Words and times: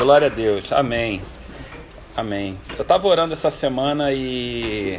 Glória 0.00 0.28
a 0.28 0.30
Deus. 0.30 0.72
Amém. 0.72 1.20
Amém. 2.16 2.56
Eu 2.74 2.80
estava 2.80 3.06
orando 3.06 3.34
essa 3.34 3.50
semana 3.50 4.10
e 4.10 4.98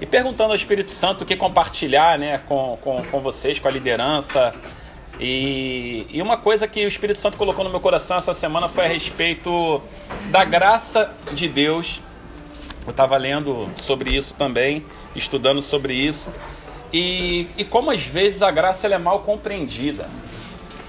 e 0.00 0.06
perguntando 0.06 0.52
ao 0.52 0.56
Espírito 0.56 0.90
Santo 0.90 1.24
o 1.24 1.26
que 1.26 1.36
compartilhar 1.36 2.18
né, 2.18 2.40
com, 2.48 2.78
com, 2.80 3.02
com 3.04 3.20
vocês, 3.20 3.58
com 3.58 3.68
a 3.68 3.70
liderança. 3.70 4.54
E, 5.20 6.06
e 6.08 6.22
uma 6.22 6.38
coisa 6.38 6.66
que 6.66 6.82
o 6.82 6.88
Espírito 6.88 7.18
Santo 7.18 7.36
colocou 7.36 7.62
no 7.64 7.68
meu 7.68 7.80
coração 7.80 8.16
essa 8.16 8.32
semana 8.32 8.66
foi 8.66 8.86
a 8.86 8.88
respeito 8.88 9.82
da 10.30 10.42
graça 10.42 11.14
de 11.32 11.46
Deus. 11.46 12.00
Eu 12.86 12.92
estava 12.92 13.18
lendo 13.18 13.68
sobre 13.76 14.16
isso 14.16 14.32
também, 14.38 14.86
estudando 15.14 15.60
sobre 15.60 15.92
isso. 15.92 16.32
E, 16.90 17.46
e 17.58 17.64
como 17.66 17.90
às 17.90 18.02
vezes 18.02 18.40
a 18.40 18.50
graça 18.50 18.86
é 18.86 18.96
mal 18.96 19.20
compreendida. 19.20 20.08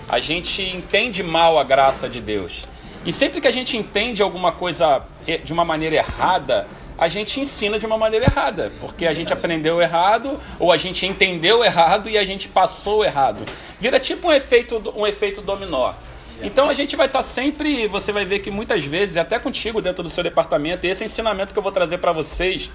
A 0.07 0.21
gente 0.21 0.61
entende 0.61 1.21
mal 1.21 1.59
a 1.59 1.65
graça 1.65 2.07
de 2.07 2.21
Deus. 2.21 2.71
E 3.05 3.11
sempre 3.11 3.41
que 3.41 3.47
a 3.47 3.51
gente 3.51 3.75
entende 3.75 4.21
alguma 4.21 4.51
coisa 4.51 5.03
de 5.43 5.51
uma 5.51 5.65
maneira 5.65 5.95
errada, 5.97 6.67
a 6.97 7.07
gente 7.09 7.39
ensina 7.39 7.77
de 7.77 7.85
uma 7.85 7.97
maneira 7.97 8.25
errada, 8.25 8.71
porque 8.79 9.05
a 9.05 9.13
gente 9.13 9.33
aprendeu 9.33 9.81
errado, 9.81 10.39
ou 10.57 10.71
a 10.71 10.77
gente 10.77 11.05
entendeu 11.05 11.63
errado 11.63 12.09
e 12.09 12.17
a 12.17 12.23
gente 12.23 12.47
passou 12.47 13.03
errado. 13.03 13.43
Vira 13.79 13.99
tipo 13.99 14.29
um 14.29 14.31
efeito, 14.31 14.93
um 14.95 15.05
efeito 15.05 15.41
dominó. 15.41 15.93
Então 16.41 16.69
a 16.69 16.73
gente 16.73 16.95
vai 16.95 17.07
estar 17.07 17.23
sempre, 17.23 17.87
você 17.87 18.11
vai 18.11 18.23
ver 18.23 18.39
que 18.39 18.49
muitas 18.49 18.85
vezes, 18.85 19.17
até 19.17 19.37
contigo 19.37 19.81
dentro 19.81 20.01
do 20.01 20.09
seu 20.09 20.23
departamento, 20.23 20.85
e 20.85 20.89
esse 20.89 21.03
ensinamento 21.03 21.51
que 21.51 21.59
eu 21.59 21.63
vou 21.63 21.71
trazer 21.71 21.97
para 21.97 22.13
vocês, 22.13 22.69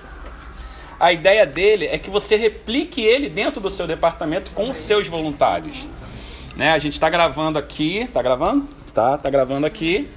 a 1.01 1.13
ideia 1.13 1.47
dele 1.47 1.87
é 1.87 1.97
que 1.97 2.11
você 2.11 2.37
replique 2.37 3.01
ele 3.01 3.31
dentro 3.31 3.61
do 3.61 3.71
seu 3.71 3.87
departamento 3.87 4.51
com 4.51 4.69
os 4.69 4.77
seus 4.77 5.07
voluntários. 5.07 5.87
Né? 6.55 6.73
A 6.73 6.79
gente 6.79 6.95
está 6.95 7.09
gravando 7.09 7.59
aqui, 7.59 7.99
está 7.99 8.21
gravando? 8.21 8.69
Tá, 8.93 9.17
tá 9.17 9.31
gravando 9.31 9.67
aqui 9.67 10.09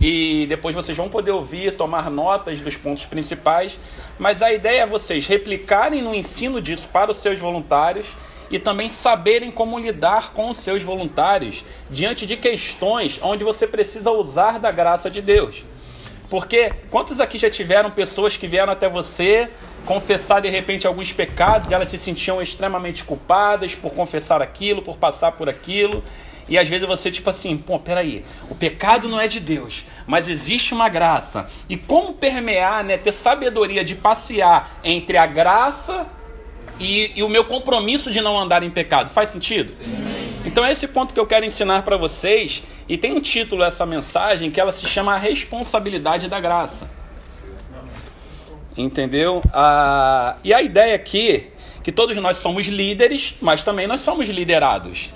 e 0.00 0.46
depois 0.48 0.74
vocês 0.74 0.96
vão 0.96 1.08
poder 1.08 1.30
ouvir, 1.30 1.76
tomar 1.76 2.10
notas 2.10 2.60
dos 2.60 2.76
pontos 2.76 3.06
principais. 3.06 3.78
Mas 4.18 4.42
a 4.42 4.52
ideia 4.52 4.82
é 4.82 4.86
vocês 4.86 5.26
replicarem 5.26 6.02
no 6.02 6.14
ensino 6.14 6.60
disso 6.60 6.88
para 6.92 7.10
os 7.10 7.18
seus 7.18 7.38
voluntários 7.38 8.08
e 8.50 8.58
também 8.58 8.88
saberem 8.88 9.50
como 9.50 9.78
lidar 9.78 10.32
com 10.32 10.50
os 10.50 10.58
seus 10.58 10.82
voluntários 10.82 11.64
diante 11.90 12.26
de 12.26 12.36
questões 12.36 13.18
onde 13.22 13.42
você 13.42 13.66
precisa 13.66 14.10
usar 14.10 14.58
da 14.58 14.70
graça 14.70 15.10
de 15.10 15.20
Deus. 15.20 15.64
Porque 16.28 16.72
quantos 16.90 17.20
aqui 17.20 17.38
já 17.38 17.48
tiveram 17.48 17.90
pessoas 17.90 18.36
que 18.36 18.48
vieram 18.48 18.72
até 18.72 18.88
você 18.88 19.48
confessar 19.84 20.40
de 20.40 20.48
repente 20.48 20.86
alguns 20.86 21.12
pecados, 21.12 21.70
e 21.70 21.74
elas 21.74 21.88
se 21.88 21.98
sentiam 21.98 22.42
extremamente 22.42 23.04
culpadas 23.04 23.76
por 23.76 23.94
confessar 23.94 24.42
aquilo, 24.42 24.82
por 24.82 24.96
passar 24.96 25.32
por 25.32 25.48
aquilo, 25.48 26.02
e 26.48 26.58
às 26.58 26.68
vezes 26.68 26.86
você, 26.86 27.10
tipo 27.10 27.28
assim, 27.28 27.56
pô, 27.56 27.78
peraí, 27.78 28.24
o 28.48 28.54
pecado 28.54 29.08
não 29.08 29.20
é 29.20 29.26
de 29.26 29.40
Deus, 29.40 29.84
mas 30.06 30.28
existe 30.28 30.72
uma 30.72 30.88
graça. 30.88 31.46
E 31.68 31.76
como 31.76 32.14
permear, 32.14 32.84
né, 32.84 32.96
ter 32.96 33.12
sabedoria 33.12 33.84
de 33.84 33.94
passear 33.94 34.78
entre 34.84 35.16
a 35.18 35.26
graça 35.26 36.06
e, 36.78 37.12
e 37.16 37.22
o 37.22 37.28
meu 37.28 37.44
compromisso 37.44 38.10
de 38.10 38.20
não 38.20 38.38
andar 38.38 38.62
em 38.62 38.70
pecado? 38.70 39.10
Faz 39.10 39.30
sentido? 39.30 39.72
Sim. 39.82 40.16
Então 40.46 40.64
é 40.64 40.70
esse 40.70 40.86
ponto 40.86 41.12
que 41.12 41.18
eu 41.18 41.26
quero 41.26 41.44
ensinar 41.44 41.82
para 41.82 41.96
vocês. 41.96 42.62
E 42.88 42.96
tem 42.96 43.12
um 43.12 43.20
título 43.20 43.64
essa 43.64 43.84
mensagem 43.84 44.48
que 44.48 44.60
ela 44.60 44.70
se 44.70 44.86
chama 44.86 45.12
A 45.12 45.16
Responsabilidade 45.16 46.28
da 46.28 46.38
Graça. 46.38 46.88
Entendeu? 48.76 49.42
Ah, 49.52 50.36
e 50.44 50.54
a 50.54 50.62
ideia 50.62 50.94
aqui 50.94 51.48
que 51.82 51.90
todos 51.90 52.16
nós 52.18 52.38
somos 52.38 52.66
líderes, 52.66 53.34
mas 53.40 53.64
também 53.64 53.86
nós 53.86 54.02
somos 54.02 54.28
liderados. 54.28 55.10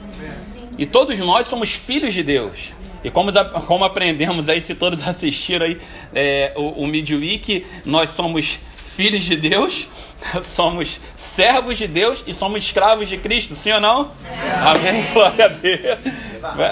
E 0.81 0.87
todos 0.87 1.19
nós 1.19 1.47
somos 1.47 1.75
filhos 1.75 2.15
de 2.15 2.23
Deus. 2.23 2.75
E 3.05 3.11
como, 3.11 3.31
como 3.67 3.85
aprendemos 3.85 4.49
aí, 4.49 4.63
se 4.63 4.75
todos 4.75 5.01
assistiram 5.07 5.67
aí 5.67 5.79
é, 6.15 6.55
o, 6.57 6.85
o 6.85 6.87
Midweek, 6.87 7.67
nós 7.85 8.09
somos 8.09 8.59
filhos 8.77 9.23
de 9.25 9.37
Deus, 9.37 9.87
somos 10.43 10.99
servos 11.15 11.77
de 11.77 11.87
Deus 11.87 12.25
e 12.27 12.33
somos 12.33 12.65
escravos 12.65 13.11
de 13.11 13.19
Cristo, 13.19 13.55
sim 13.55 13.71
ou 13.73 13.81
não? 13.81 14.11
É. 14.43 14.51
Amém? 14.53 15.05
Glória 15.13 15.45
a 15.45 15.49
Deus. 15.49 15.99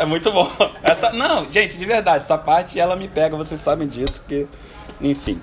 É 0.01 0.07
muito 0.07 0.33
bom. 0.33 0.51
Essa, 0.83 1.13
não, 1.13 1.51
gente, 1.51 1.77
de 1.77 1.85
verdade, 1.85 2.25
essa 2.25 2.39
parte 2.39 2.81
ela 2.81 2.97
me 2.97 3.09
pega, 3.09 3.37
vocês 3.37 3.61
sabem 3.61 3.87
disso, 3.87 4.23
porque, 4.23 4.47
enfim. 5.03 5.39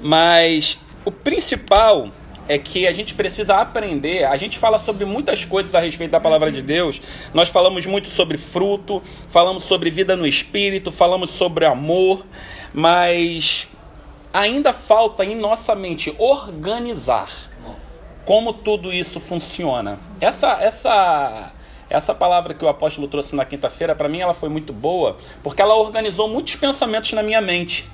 Mas 0.00 0.78
o 1.04 1.10
principal 1.10 2.08
é 2.48 2.58
que 2.58 2.86
a 2.86 2.92
gente 2.92 3.14
precisa 3.14 3.56
aprender. 3.56 4.24
A 4.24 4.36
gente 4.36 4.58
fala 4.58 4.78
sobre 4.78 5.04
muitas 5.04 5.44
coisas 5.44 5.74
a 5.74 5.80
respeito 5.80 6.10
da 6.10 6.20
palavra 6.20 6.50
de 6.50 6.62
Deus. 6.62 7.00
Nós 7.32 7.48
falamos 7.48 7.86
muito 7.86 8.08
sobre 8.08 8.36
fruto, 8.38 9.02
falamos 9.28 9.64
sobre 9.64 9.90
vida 9.90 10.16
no 10.16 10.26
espírito, 10.26 10.90
falamos 10.90 11.30
sobre 11.30 11.64
amor, 11.64 12.24
mas 12.72 13.68
ainda 14.32 14.72
falta 14.72 15.24
em 15.24 15.34
nossa 15.34 15.74
mente 15.74 16.14
organizar 16.18 17.28
como 18.24 18.52
tudo 18.52 18.92
isso 18.92 19.20
funciona. 19.20 19.98
Essa 20.20 20.58
essa 20.60 21.52
essa 21.90 22.14
palavra 22.14 22.54
que 22.54 22.64
o 22.64 22.68
apóstolo 22.68 23.06
trouxe 23.06 23.36
na 23.36 23.44
quinta-feira, 23.44 23.94
para 23.94 24.08
mim 24.08 24.20
ela 24.20 24.32
foi 24.32 24.48
muito 24.48 24.72
boa, 24.72 25.18
porque 25.42 25.60
ela 25.60 25.74
organizou 25.74 26.26
muitos 26.26 26.56
pensamentos 26.56 27.12
na 27.12 27.22
minha 27.22 27.40
mente. 27.40 27.86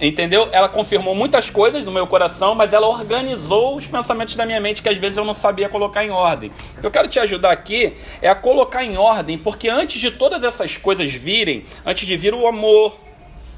Entendeu? 0.00 0.48
Ela 0.52 0.68
confirmou 0.68 1.14
muitas 1.14 1.50
coisas 1.50 1.82
no 1.84 1.90
meu 1.90 2.06
coração, 2.06 2.54
mas 2.54 2.72
ela 2.72 2.86
organizou 2.86 3.76
os 3.76 3.86
pensamentos 3.86 4.36
da 4.36 4.46
minha 4.46 4.60
mente 4.60 4.80
que 4.80 4.88
às 4.88 4.96
vezes 4.96 5.16
eu 5.16 5.24
não 5.24 5.34
sabia 5.34 5.68
colocar 5.68 6.04
em 6.04 6.10
ordem. 6.10 6.52
O 6.76 6.80
que 6.80 6.86
eu 6.86 6.90
quero 6.90 7.08
te 7.08 7.18
ajudar 7.18 7.50
aqui 7.50 7.94
é 8.22 8.28
a 8.28 8.34
colocar 8.34 8.84
em 8.84 8.96
ordem, 8.96 9.36
porque 9.36 9.68
antes 9.68 10.00
de 10.00 10.12
todas 10.12 10.44
essas 10.44 10.76
coisas 10.76 11.12
virem, 11.12 11.64
antes 11.84 12.06
de 12.06 12.16
vir 12.16 12.32
o 12.32 12.46
amor, 12.46 12.96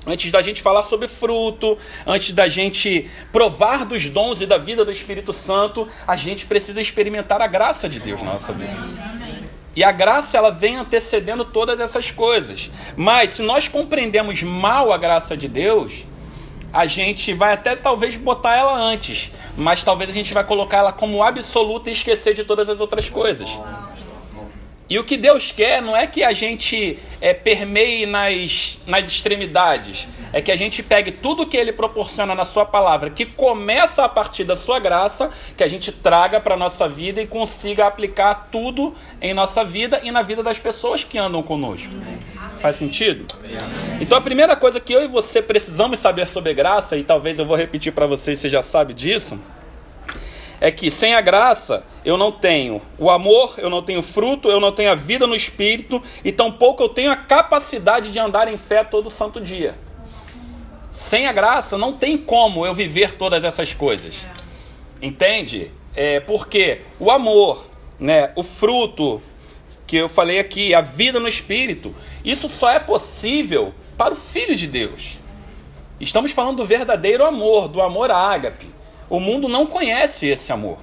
antes 0.06 0.32
da 0.32 0.40
gente 0.40 0.62
falar 0.62 0.84
sobre 0.84 1.08
fruto, 1.08 1.76
antes 2.06 2.32
da 2.32 2.48
gente 2.48 3.10
provar 3.30 3.84
dos 3.84 4.08
dons 4.08 4.40
e 4.40 4.46
da 4.46 4.56
vida 4.56 4.82
do 4.82 4.90
Espírito 4.90 5.34
Santo, 5.34 5.86
a 6.06 6.16
gente 6.16 6.46
precisa 6.46 6.80
experimentar 6.80 7.42
a 7.42 7.46
graça 7.46 7.86
de 7.86 8.00
Deus 8.00 8.22
na 8.22 8.32
nossa 8.32 8.52
vida. 8.52 9.20
E 9.76 9.84
a 9.84 9.92
graça 9.92 10.36
ela 10.36 10.50
vem 10.50 10.76
antecedendo 10.76 11.44
todas 11.44 11.78
essas 11.78 12.10
coisas. 12.10 12.70
Mas 12.96 13.30
se 13.32 13.42
nós 13.42 13.68
compreendemos 13.68 14.42
mal 14.42 14.92
a 14.92 14.98
graça 14.98 15.36
de 15.36 15.46
Deus, 15.46 16.04
a 16.72 16.86
gente 16.86 17.32
vai 17.34 17.53
até 17.53 17.75
talvez 17.75 18.16
botar 18.16 18.56
ela 18.56 18.75
antes, 18.75 19.31
mas 19.56 19.82
talvez 19.82 20.10
a 20.10 20.12
gente 20.12 20.32
vai 20.32 20.44
colocar 20.44 20.78
ela 20.78 20.92
como 20.92 21.22
absoluta 21.22 21.91
e 21.91 21.92
esquecer 21.92 22.34
de 22.34 22.44
todas 22.44 22.69
as 22.69 22.81
outras 22.81 23.08
coisas. 23.08 23.48
E 24.91 24.98
o 24.98 25.04
que 25.04 25.16
Deus 25.16 25.53
quer 25.53 25.81
não 25.81 25.97
é 25.97 26.04
que 26.04 26.25
a 26.25 26.32
gente 26.32 26.98
é, 27.20 27.32
permeie 27.32 28.06
nas, 28.06 28.81
nas 28.88 29.06
extremidades, 29.06 30.08
é 30.32 30.42
que 30.42 30.50
a 30.50 30.56
gente 30.56 30.82
pegue 30.82 31.12
tudo 31.12 31.47
que 31.47 31.56
Ele 31.56 31.72
proporciona 31.72 32.34
na 32.34 32.44
Sua 32.44 32.66
palavra, 32.66 33.08
que 33.08 33.25
começa 33.25 34.04
a 34.04 34.08
partir 34.08 34.42
da 34.42 34.56
Sua 34.56 34.81
graça, 34.81 35.31
que 35.56 35.62
a 35.62 35.69
gente 35.69 35.92
traga 35.92 36.41
para 36.41 36.54
a 36.54 36.58
nossa 36.58 36.88
vida 36.88 37.22
e 37.22 37.26
consiga 37.26 37.87
aplicar 37.87 38.48
tudo 38.50 38.92
em 39.20 39.32
nossa 39.32 39.64
vida 39.64 40.00
e 40.02 40.10
na 40.10 40.22
vida 40.22 40.42
das 40.42 40.58
pessoas 40.58 41.04
que 41.04 41.16
andam 41.16 41.41
conosco. 41.41 41.92
Faz 42.60 42.76
sentido? 42.76 43.26
Então 44.00 44.16
a 44.16 44.21
primeira 44.21 44.54
coisa 44.54 44.78
que 44.78 44.93
eu 44.93 45.03
e 45.03 45.09
você 45.09 45.41
precisamos 45.41 45.98
saber 46.00 46.28
sobre 46.28 46.53
graça, 46.54 46.97
e 46.97 47.03
talvez 47.03 47.38
eu 47.38 47.44
vou 47.44 47.56
repetir 47.56 47.93
para 47.93 48.06
vocês, 48.06 48.38
você 48.38 48.50
já 48.50 48.62
sabe 48.62 48.94
disso 48.94 49.38
é 50.60 50.70
que 50.70 50.91
sem 50.91 51.15
a 51.15 51.20
graça 51.20 51.82
eu 52.04 52.19
não 52.19 52.31
tenho 52.31 52.82
o 52.99 53.10
amor, 53.10 53.54
eu 53.56 53.70
não 53.70 53.82
tenho 53.82 54.03
fruto, 54.03 54.50
eu 54.50 54.60
não 54.60 54.70
tenho 54.70 54.93
a 54.93 54.94
vida 54.94 55.26
no 55.26 55.34
espírito 55.34 56.03
e 56.22 56.31
tampouco 56.31 56.82
eu 56.82 56.88
tenho 56.88 57.10
a 57.10 57.16
capacidade 57.16 58.12
de 58.12 58.19
andar 58.19 58.47
em 58.47 58.59
fé 58.59 58.84
todo 58.84 59.10
santo 59.10 59.41
dia. 59.41 59.75
Sem 60.91 61.26
a 61.26 61.32
graça 61.32 61.78
não 61.78 61.94
tem 61.94 62.19
como 62.19 62.66
eu 62.66 62.75
viver 62.75 63.16
todas 63.16 63.43
essas 63.43 63.72
coisas. 63.72 64.26
Entende? 65.00 65.70
É 65.97 66.20
porque 66.20 66.82
o 66.99 67.10
amor, 67.10 67.66
né, 67.99 68.32
o 68.37 68.43
fruto 68.43 69.22
que 69.90 69.96
eu 69.96 70.08
falei 70.08 70.38
aqui, 70.38 70.72
a 70.72 70.80
vida 70.80 71.18
no 71.18 71.26
espírito, 71.26 71.92
isso 72.24 72.48
só 72.48 72.70
é 72.70 72.78
possível 72.78 73.75
para 73.98 74.14
o 74.14 74.16
filho 74.16 74.54
de 74.54 74.69
Deus. 74.69 75.19
Estamos 75.98 76.31
falando 76.31 76.58
do 76.58 76.64
verdadeiro 76.64 77.25
amor, 77.25 77.66
do 77.66 77.82
amor 77.82 78.08
ágape. 78.08 78.69
O 79.08 79.19
mundo 79.19 79.48
não 79.48 79.66
conhece 79.66 80.28
esse 80.28 80.52
amor. 80.52 80.78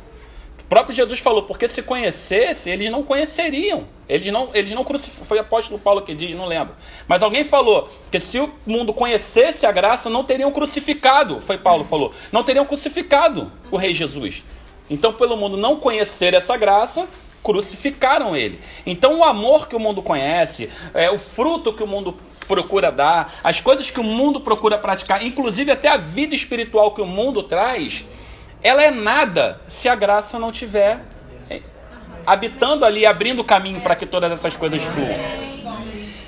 O 0.59 0.63
próprio 0.65 0.93
Jesus 0.93 1.21
falou, 1.21 1.43
porque 1.43 1.69
se 1.69 1.81
conhecesse, 1.81 2.69
eles 2.69 2.91
não 2.91 3.01
conheceriam. 3.01 3.85
Eles 4.09 4.29
não, 4.29 4.49
eles 4.53 4.71
não 4.71 4.83
crucificaram. 4.83 5.25
Foi 5.25 5.37
o 5.37 5.41
apóstolo 5.41 5.79
Paulo 5.79 6.01
que 6.01 6.13
disse, 6.13 6.35
não 6.35 6.45
lembro. 6.45 6.75
Mas 7.07 7.23
alguém 7.23 7.45
falou 7.45 7.89
que 8.11 8.19
se 8.19 8.37
o 8.41 8.51
mundo 8.65 8.93
conhecesse 8.93 9.65
a 9.65 9.71
graça, 9.71 10.09
não 10.09 10.25
teriam 10.25 10.51
crucificado. 10.51 11.39
Foi 11.39 11.57
Paulo 11.57 11.85
que 11.85 11.89
falou. 11.89 12.11
Não 12.29 12.43
teriam 12.43 12.65
crucificado 12.65 13.49
o 13.71 13.77
rei 13.77 13.93
Jesus. 13.93 14.43
Então, 14.89 15.13
pelo 15.13 15.37
mundo 15.37 15.55
não 15.55 15.77
conhecer 15.77 16.33
essa 16.33 16.57
graça, 16.57 17.07
crucificaram 17.43 18.35
ele. 18.35 18.59
Então, 18.85 19.19
o 19.19 19.23
amor 19.23 19.67
que 19.67 19.75
o 19.75 19.79
mundo 19.79 20.01
conhece, 20.01 20.69
é, 20.93 21.09
o 21.09 21.17
fruto 21.17 21.73
que 21.73 21.83
o 21.83 21.87
mundo 21.87 22.15
procura 22.47 22.91
dar, 22.91 23.33
as 23.43 23.61
coisas 23.61 23.89
que 23.89 23.99
o 23.99 24.03
mundo 24.03 24.41
procura 24.41 24.77
praticar, 24.77 25.25
inclusive 25.25 25.71
até 25.71 25.89
a 25.89 25.97
vida 25.97 26.35
espiritual 26.35 26.93
que 26.93 27.01
o 27.01 27.05
mundo 27.05 27.43
traz, 27.43 28.05
ela 28.61 28.83
é 28.83 28.91
nada 28.91 29.61
se 29.67 29.87
a 29.87 29.95
graça 29.95 30.39
não 30.39 30.51
tiver 30.51 30.99
habitando 32.27 32.83
ali, 32.83 33.05
abrindo 33.05 33.39
o 33.39 33.45
caminho 33.45 33.79
para 33.79 33.95
que 33.95 34.05
todas 34.05 34.29
essas 34.29 34.57
coisas 34.57 34.83
fluam. 34.83 35.13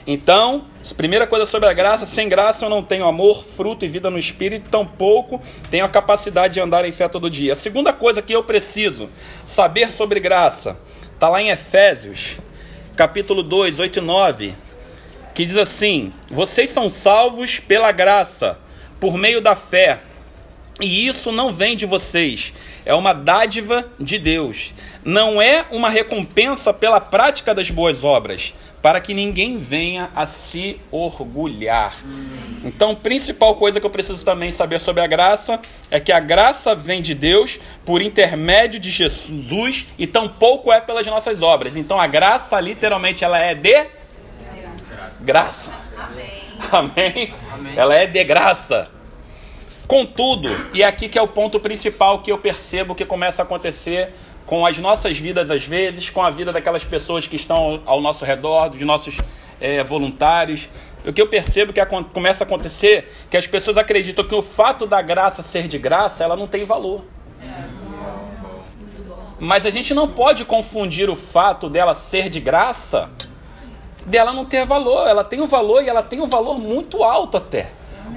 Então, 0.07 0.63
primeira 0.95 1.27
coisa 1.27 1.45
sobre 1.45 1.67
a 1.67 1.73
graça, 1.73 2.05
sem 2.05 2.29
graça 2.29 2.65
eu 2.65 2.69
não 2.69 2.81
tenho 2.81 3.05
amor, 3.05 3.43
fruto 3.43 3.83
e 3.83 3.87
vida 3.87 4.09
no 4.09 4.17
espírito, 4.17 4.69
tampouco 4.69 5.41
tenho 5.69 5.83
a 5.83 5.89
capacidade 5.89 6.53
de 6.53 6.61
andar 6.61 6.85
em 6.85 6.91
fé 6.91 7.09
todo 7.09 7.29
dia. 7.29 7.51
A 7.51 7.55
segunda 7.55 7.91
coisa 7.91 8.21
que 8.21 8.33
eu 8.33 8.41
preciso 8.41 9.09
saber 9.43 9.91
sobre 9.91 10.21
graça, 10.21 10.79
está 11.19 11.27
lá 11.27 11.41
em 11.41 11.49
Efésios, 11.49 12.37
capítulo 12.95 13.43
2, 13.43 13.77
8 13.77 13.99
e 13.99 14.01
9, 14.01 14.53
que 15.35 15.45
diz 15.45 15.57
assim: 15.57 16.13
Vocês 16.29 16.69
são 16.69 16.89
salvos 16.89 17.59
pela 17.59 17.91
graça, 17.91 18.57
por 19.01 19.17
meio 19.17 19.41
da 19.41 19.53
fé. 19.53 19.99
E 20.79 21.05
isso 21.05 21.29
não 21.29 21.51
vem 21.51 21.75
de 21.75 21.85
vocês, 21.85 22.53
é 22.85 22.93
uma 22.93 23.11
dádiva 23.11 23.85
de 23.99 24.17
Deus. 24.17 24.73
Não 25.03 25.41
é 25.41 25.65
uma 25.71 25.89
recompensa 25.89 26.71
pela 26.73 27.01
prática 27.01 27.53
das 27.53 27.69
boas 27.69 28.01
obras, 28.01 28.53
para 28.81 29.01
que 29.01 29.13
ninguém 29.13 29.57
venha 29.57 30.09
a 30.15 30.25
se 30.25 30.79
orgulhar. 30.91 31.95
Então, 32.63 32.95
principal 32.95 33.55
coisa 33.55 33.79
que 33.79 33.85
eu 33.85 33.89
preciso 33.89 34.23
também 34.23 34.51
saber 34.51 34.79
sobre 34.79 35.01
a 35.01 35.07
graça 35.07 35.59
é 35.91 35.99
que 35.99 36.11
a 36.11 36.19
graça 36.19 36.73
vem 36.75 37.01
de 37.01 37.13
Deus 37.13 37.59
por 37.85 38.01
intermédio 38.01 38.79
de 38.79 38.89
Jesus 38.89 39.87
e 39.97 40.07
tampouco 40.07 40.71
é 40.71 40.79
pelas 40.79 41.05
nossas 41.07 41.41
obras. 41.41 41.75
Então, 41.75 41.99
a 41.99 42.07
graça 42.07 42.59
literalmente 42.59 43.23
ela 43.23 43.39
é 43.39 43.53
de 43.53 43.87
graça. 45.21 45.71
Amém. 46.71 47.33
Amém. 47.51 47.73
Ela 47.75 47.95
é 47.95 48.05
de 48.05 48.23
graça. 48.23 48.99
Contudo, 49.87 50.49
e 50.71 50.83
é 50.83 50.85
aqui 50.85 51.09
que 51.09 51.17
é 51.17 51.21
o 51.21 51.27
ponto 51.27 51.59
principal 51.59 52.19
que 52.19 52.31
eu 52.31 52.37
percebo 52.37 52.93
que 52.93 53.03
começa 53.03 53.41
a 53.41 53.43
acontecer 53.45 54.13
com 54.49 54.65
as 54.65 54.79
nossas 54.79 55.15
vidas 55.15 55.51
às 55.51 55.63
vezes, 55.63 56.09
com 56.09 56.23
a 56.23 56.31
vida 56.31 56.51
daquelas 56.51 56.83
pessoas 56.83 57.27
que 57.27 57.35
estão 57.35 57.83
ao 57.85 58.01
nosso 58.01 58.25
redor, 58.25 58.69
dos 58.69 58.81
nossos 58.81 59.15
é, 59.61 59.83
voluntários. 59.83 60.67
O 61.05 61.13
que 61.13 61.21
eu 61.21 61.27
percebo 61.27 61.71
que 61.71 61.79
começa 62.11 62.43
a 62.43 62.47
acontecer 62.47 63.13
que 63.29 63.37
as 63.37 63.45
pessoas 63.45 63.77
acreditam 63.77 64.25
que 64.25 64.33
o 64.33 64.41
fato 64.41 64.87
da 64.87 65.03
graça 65.03 65.43
ser 65.43 65.67
de 65.67 65.77
graça, 65.77 66.23
ela 66.23 66.35
não 66.35 66.47
tem 66.47 66.63
valor. 66.63 67.03
Mas 69.39 69.67
a 69.67 69.69
gente 69.69 69.93
não 69.93 70.07
pode 70.07 70.43
confundir 70.45 71.11
o 71.11 71.15
fato 71.15 71.69
dela 71.69 71.93
ser 71.93 72.27
de 72.27 72.39
graça 72.39 73.07
dela 74.03 74.33
não 74.33 74.45
ter 74.45 74.65
valor. 74.65 75.07
Ela 75.07 75.23
tem 75.23 75.39
um 75.41 75.47
valor 75.47 75.83
e 75.83 75.89
ela 75.89 76.01
tem 76.01 76.21
um 76.21 76.27
valor 76.27 76.57
muito 76.57 77.03
alto 77.03 77.37
até. 77.37 77.69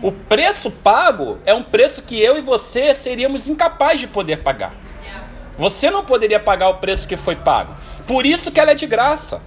O 0.03 0.11
preço 0.11 0.71
pago 0.71 1.37
é 1.45 1.53
um 1.53 1.63
preço 1.63 2.01
que 2.01 2.19
eu 2.19 2.39
e 2.39 2.41
você 2.41 2.95
seríamos 2.95 3.47
incapazes 3.47 4.01
de 4.01 4.07
poder 4.07 4.39
pagar. 4.39 4.73
Você 5.59 5.91
não 5.91 6.05
poderia 6.05 6.41
pagar 6.41 6.69
o 6.69 6.79
preço 6.79 7.07
que 7.07 7.17
foi 7.17 7.37
pago. 7.37 7.75
Por 8.07 8.25
isso 8.25 8.51
que 8.51 8.59
ela 8.59 8.73
é 8.73 8.75
de 8.75 8.87
graça. 8.87 9.43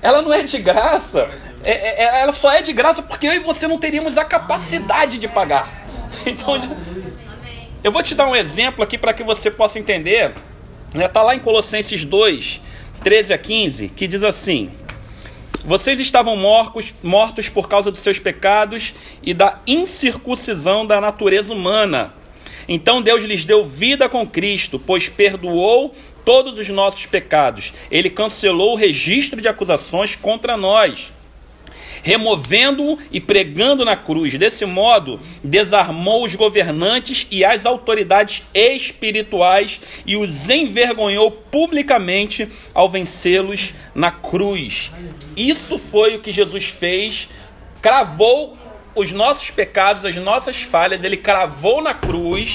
Ela 0.00 0.22
não 0.22 0.32
é 0.32 0.42
de 0.42 0.58
graça. 0.58 1.28
É, 1.64 1.72
é, 1.72 2.04
é, 2.04 2.20
ela 2.22 2.32
só 2.32 2.52
é 2.52 2.62
de 2.62 2.72
graça 2.72 3.02
porque 3.02 3.26
eu 3.26 3.32
e 3.34 3.38
você 3.40 3.66
não 3.66 3.78
teríamos 3.78 4.16
a 4.16 4.24
capacidade 4.24 5.18
de 5.18 5.28
pagar. 5.28 5.84
Então, 6.24 6.60
eu 7.84 7.92
vou 7.92 8.02
te 8.02 8.14
dar 8.14 8.26
um 8.26 8.34
exemplo 8.34 8.82
aqui 8.82 8.96
para 8.96 9.12
que 9.12 9.22
você 9.22 9.50
possa 9.50 9.78
entender. 9.78 10.34
Está 10.94 11.20
né? 11.20 11.26
Lá 11.26 11.34
em 11.36 11.40
Colossenses 11.40 12.04
2, 12.04 12.60
13 13.04 13.34
a 13.34 13.38
15, 13.38 13.88
que 13.90 14.08
diz 14.08 14.22
assim: 14.22 14.72
vocês 15.66 15.98
estavam 15.98 16.36
mortos, 16.36 16.94
mortos 17.02 17.48
por 17.48 17.68
causa 17.68 17.90
dos 17.90 17.98
seus 17.98 18.20
pecados 18.20 18.94
e 19.20 19.34
da 19.34 19.58
incircuncisão 19.66 20.86
da 20.86 21.00
natureza 21.00 21.52
humana. 21.52 22.14
Então 22.68 23.02
Deus 23.02 23.22
lhes 23.22 23.44
deu 23.44 23.64
vida 23.64 24.08
com 24.08 24.26
Cristo, 24.26 24.78
pois 24.78 25.08
perdoou 25.08 25.94
todos 26.24 26.58
os 26.58 26.68
nossos 26.68 27.06
pecados. 27.06 27.72
Ele 27.90 28.10
cancelou 28.10 28.72
o 28.72 28.76
registro 28.76 29.40
de 29.40 29.48
acusações 29.48 30.16
contra 30.16 30.56
nós 30.56 31.12
removendo-o 32.06 32.98
e 33.10 33.20
pregando 33.20 33.84
na 33.84 33.96
cruz. 33.96 34.38
Desse 34.38 34.64
modo, 34.64 35.18
desarmou 35.42 36.24
os 36.24 36.36
governantes 36.36 37.26
e 37.32 37.44
as 37.44 37.66
autoridades 37.66 38.44
espirituais 38.54 39.80
e 40.06 40.16
os 40.16 40.48
envergonhou 40.48 41.32
publicamente 41.32 42.48
ao 42.72 42.88
vencê-los 42.88 43.74
na 43.92 44.12
cruz. 44.12 44.92
Isso 45.36 45.78
foi 45.78 46.14
o 46.14 46.20
que 46.20 46.30
Jesus 46.30 46.66
fez, 46.66 47.28
cravou 47.82 48.56
os 48.96 49.12
nossos 49.12 49.50
pecados, 49.50 50.04
as 50.04 50.16
nossas 50.16 50.62
falhas, 50.62 51.04
ele 51.04 51.16
cravou 51.16 51.80
na 51.80 51.94
cruz, 51.94 52.54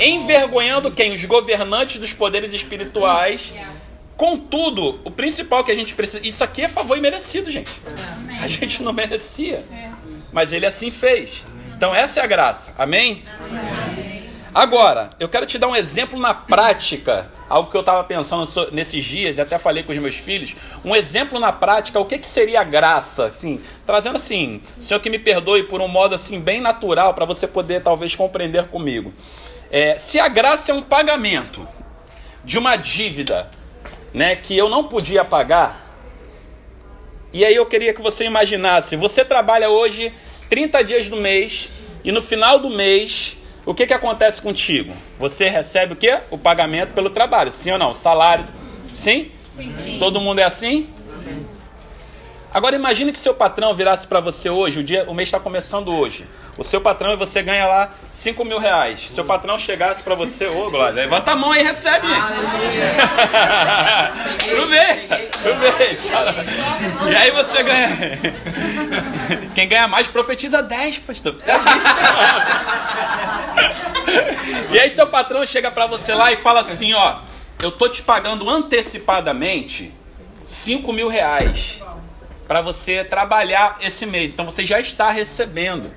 envergonhando 0.00 0.90
quem? 0.90 1.12
Os 1.12 1.24
governantes 1.24 2.00
dos 2.00 2.12
poderes 2.12 2.52
espirituais 2.52 3.52
Contudo, 4.20 5.00
o 5.02 5.10
principal 5.10 5.64
que 5.64 5.72
a 5.72 5.74
gente 5.74 5.94
precisa. 5.94 6.26
Isso 6.26 6.44
aqui 6.44 6.60
é 6.60 6.68
favor 6.68 6.98
imerecido, 6.98 7.50
gente. 7.50 7.70
A 8.42 8.46
gente 8.46 8.82
não 8.82 8.92
merecia. 8.92 9.64
Mas 10.30 10.52
ele 10.52 10.66
assim 10.66 10.90
fez. 10.90 11.42
Então 11.74 11.94
essa 11.94 12.20
é 12.20 12.22
a 12.22 12.26
graça. 12.26 12.74
Amém? 12.76 13.24
Agora, 14.54 15.08
eu 15.18 15.26
quero 15.26 15.46
te 15.46 15.56
dar 15.56 15.68
um 15.68 15.74
exemplo 15.74 16.20
na 16.20 16.34
prática, 16.34 17.30
algo 17.50 17.68
que 17.68 17.76
eu 17.76 17.80
estava 17.80 18.04
pensando 18.04 18.48
nesses 18.70 19.04
dias 19.04 19.36
e 19.36 19.40
até 19.40 19.58
falei 19.58 19.82
com 19.82 19.92
os 19.92 19.98
meus 19.98 20.14
filhos. 20.14 20.54
Um 20.84 20.94
exemplo 20.94 21.40
na 21.40 21.52
prática, 21.52 21.98
o 21.98 22.04
que, 22.04 22.16
que 22.16 22.26
seria 22.26 22.62
graça? 22.62 23.26
Assim, 23.26 23.60
trazendo 23.84 24.16
assim, 24.16 24.62
Senhor 24.80 25.00
que 25.00 25.10
me 25.10 25.18
perdoe 25.18 25.64
por 25.64 25.80
um 25.80 25.88
modo 25.88 26.14
assim 26.14 26.38
bem 26.38 26.60
natural 26.60 27.12
para 27.12 27.24
você 27.24 27.48
poder 27.48 27.82
talvez 27.82 28.14
compreender 28.14 28.68
comigo. 28.68 29.12
É, 29.68 29.98
se 29.98 30.20
a 30.20 30.28
graça 30.28 30.70
é 30.70 30.74
um 30.74 30.82
pagamento 30.82 31.66
de 32.44 32.56
uma 32.56 32.76
dívida 32.76 33.50
né, 34.14 34.36
que 34.36 34.56
eu 34.56 34.68
não 34.68 34.84
podia 34.84 35.24
pagar. 35.24 35.88
E 37.32 37.44
aí 37.44 37.54
eu 37.54 37.66
queria 37.66 37.92
que 37.92 38.02
você 38.02 38.24
imaginasse, 38.24 38.96
você 38.96 39.24
trabalha 39.24 39.70
hoje 39.70 40.12
30 40.48 40.82
dias 40.82 41.08
do 41.08 41.16
mês 41.16 41.70
e 42.02 42.10
no 42.10 42.22
final 42.22 42.58
do 42.58 42.70
mês, 42.70 43.36
o 43.70 43.74
que, 43.74 43.86
que 43.86 43.94
acontece 43.94 44.42
contigo? 44.42 44.92
Você 45.16 45.48
recebe 45.48 45.92
o 45.92 45.96
quê? 45.96 46.18
O 46.28 46.36
pagamento 46.36 46.92
pelo 46.92 47.08
trabalho, 47.08 47.52
sim 47.52 47.70
ou 47.70 47.78
não? 47.78 47.94
Salário, 47.94 48.44
sim? 48.92 49.30
sim, 49.56 49.72
sim. 49.84 49.96
Todo 50.00 50.20
mundo 50.20 50.40
é 50.40 50.44
assim? 50.44 50.88
Sim. 51.16 51.46
Agora 52.52 52.74
imagine 52.74 53.12
que 53.12 53.18
seu 53.18 53.32
patrão 53.32 53.72
virasse 53.72 54.08
para 54.08 54.18
você 54.18 54.50
hoje, 54.50 54.80
o, 54.80 54.82
dia, 54.82 55.04
o 55.06 55.14
mês 55.14 55.28
está 55.28 55.38
começando 55.38 55.92
hoje. 55.92 56.26
O 56.58 56.64
seu 56.64 56.80
patrão 56.80 57.12
e 57.12 57.16
você 57.16 57.42
ganha 57.42 57.64
lá 57.64 57.90
5 58.12 58.44
mil 58.44 58.58
reais. 58.58 59.08
Seu 59.08 59.24
patrão 59.24 59.56
chegasse 59.56 60.02
para 60.02 60.16
você, 60.16 60.46
ô 60.46 60.66
oh, 60.66 60.70
Glória, 60.70 60.92
levanta 60.92 61.30
a 61.30 61.36
mão 61.36 61.54
e 61.54 61.62
recebe, 61.62 62.08
gente. 62.08 62.18
aproveita, 64.50 65.14
aproveita. 65.14 66.44
E 67.08 67.14
aí 67.14 67.30
você 67.30 67.62
ganha. 67.62 67.88
Quem 69.54 69.68
ganha 69.68 69.86
mais 69.86 70.08
profetiza 70.08 70.60
10, 70.60 70.98
pastor. 70.98 71.36
e 74.70 74.78
aí 74.78 74.90
seu 74.90 75.06
patrão 75.06 75.44
chega 75.46 75.70
para 75.70 75.86
você 75.86 76.14
lá 76.14 76.32
e 76.32 76.36
fala 76.36 76.60
assim, 76.60 76.92
ó, 76.94 77.18
eu 77.60 77.70
tô 77.70 77.88
te 77.88 78.02
pagando 78.02 78.48
antecipadamente 78.48 79.92
5 80.44 80.92
mil 80.92 81.08
reais 81.08 81.82
para 82.48 82.60
você 82.60 83.04
trabalhar 83.04 83.76
esse 83.80 84.04
mês. 84.04 84.32
Então 84.32 84.44
você 84.44 84.64
já 84.64 84.80
está 84.80 85.10
recebendo. 85.10 85.92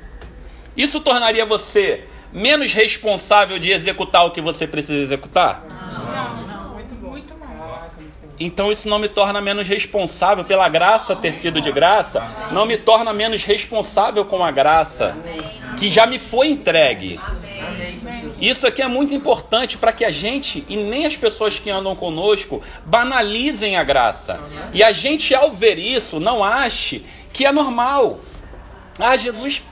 Isso 0.75 0.99
tornaria 0.99 1.45
você 1.45 2.03
menos 2.31 2.73
responsável 2.73 3.59
de 3.59 3.71
executar 3.71 4.25
o 4.25 4.31
que 4.31 4.41
você 4.41 4.67
precisa 4.67 5.01
executar? 5.01 5.63
Não, 5.67 6.47
não, 6.47 6.73
muito 6.73 6.95
bom. 6.95 7.09
Muito 7.09 7.33
Então 8.39 8.71
isso 8.71 8.89
não 8.89 8.99
me 8.99 9.07
torna 9.07 9.39
menos 9.39 9.67
responsável 9.67 10.43
pela 10.43 10.67
graça 10.67 11.15
ter 11.15 11.33
sido 11.33 11.61
de 11.61 11.71
graça, 11.71 12.23
não 12.51 12.65
me 12.65 12.77
torna 12.77 13.13
menos 13.13 13.43
responsável 13.43 14.25
com 14.25 14.43
a 14.43 14.51
graça 14.51 15.15
que 15.77 15.89
já 15.89 16.05
me 16.05 16.17
foi 16.17 16.49
entregue. 16.49 17.19
Isso 18.43 18.67
aqui 18.67 18.81
é 18.81 18.87
muito 18.89 19.13
importante 19.13 19.77
para 19.77 19.93
que 19.93 20.03
a 20.03 20.11
gente 20.11 20.65
e 20.67 20.75
nem 20.75 21.05
as 21.05 21.15
pessoas 21.15 21.57
que 21.57 21.69
andam 21.69 21.95
conosco 21.95 22.61
banalizem 22.85 23.77
a 23.77 23.85
graça. 23.85 24.41
E 24.73 24.83
a 24.83 24.91
gente, 24.91 25.33
ao 25.33 25.49
ver 25.49 25.79
isso, 25.79 26.19
não 26.19 26.43
ache 26.43 27.05
que 27.31 27.45
é 27.45 27.53
normal. 27.53 28.19
Ah, 28.99 29.15
Jesus 29.15 29.63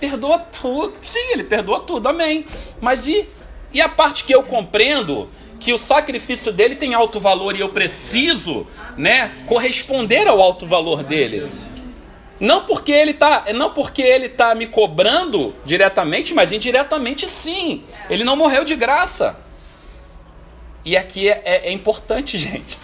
perdoa 0.00 0.38
tudo. 0.38 0.94
Sim, 1.06 1.32
ele 1.32 1.44
perdoa 1.44 1.80
tudo, 1.80 2.08
amém. 2.08 2.46
Mas 2.80 3.06
e, 3.06 3.28
e 3.70 3.82
a 3.82 3.88
parte 3.88 4.24
que 4.24 4.34
eu 4.34 4.42
compreendo 4.42 5.28
que 5.60 5.74
o 5.74 5.78
sacrifício 5.78 6.50
dele 6.50 6.74
tem 6.74 6.94
alto 6.94 7.20
valor 7.20 7.54
e 7.54 7.60
eu 7.60 7.68
preciso, 7.68 8.66
né, 8.96 9.30
corresponder 9.44 10.26
ao 10.26 10.40
alto 10.40 10.66
valor 10.66 11.02
dele? 11.02 11.50
Não 12.38 12.64
porque 12.64 12.92
ele 12.92 13.14
tá, 13.14 13.44
não 13.54 13.70
porque 13.70 14.02
ele 14.02 14.28
tá 14.28 14.54
me 14.54 14.66
cobrando 14.66 15.54
diretamente, 15.64 16.34
mas 16.34 16.52
indiretamente 16.52 17.28
sim. 17.28 17.84
Ele 18.10 18.24
não 18.24 18.36
morreu 18.36 18.64
de 18.64 18.76
graça. 18.76 19.38
E 20.84 20.96
aqui 20.96 21.28
é, 21.28 21.42
é, 21.44 21.68
é 21.68 21.72
importante, 21.72 22.36
gente, 22.38 22.78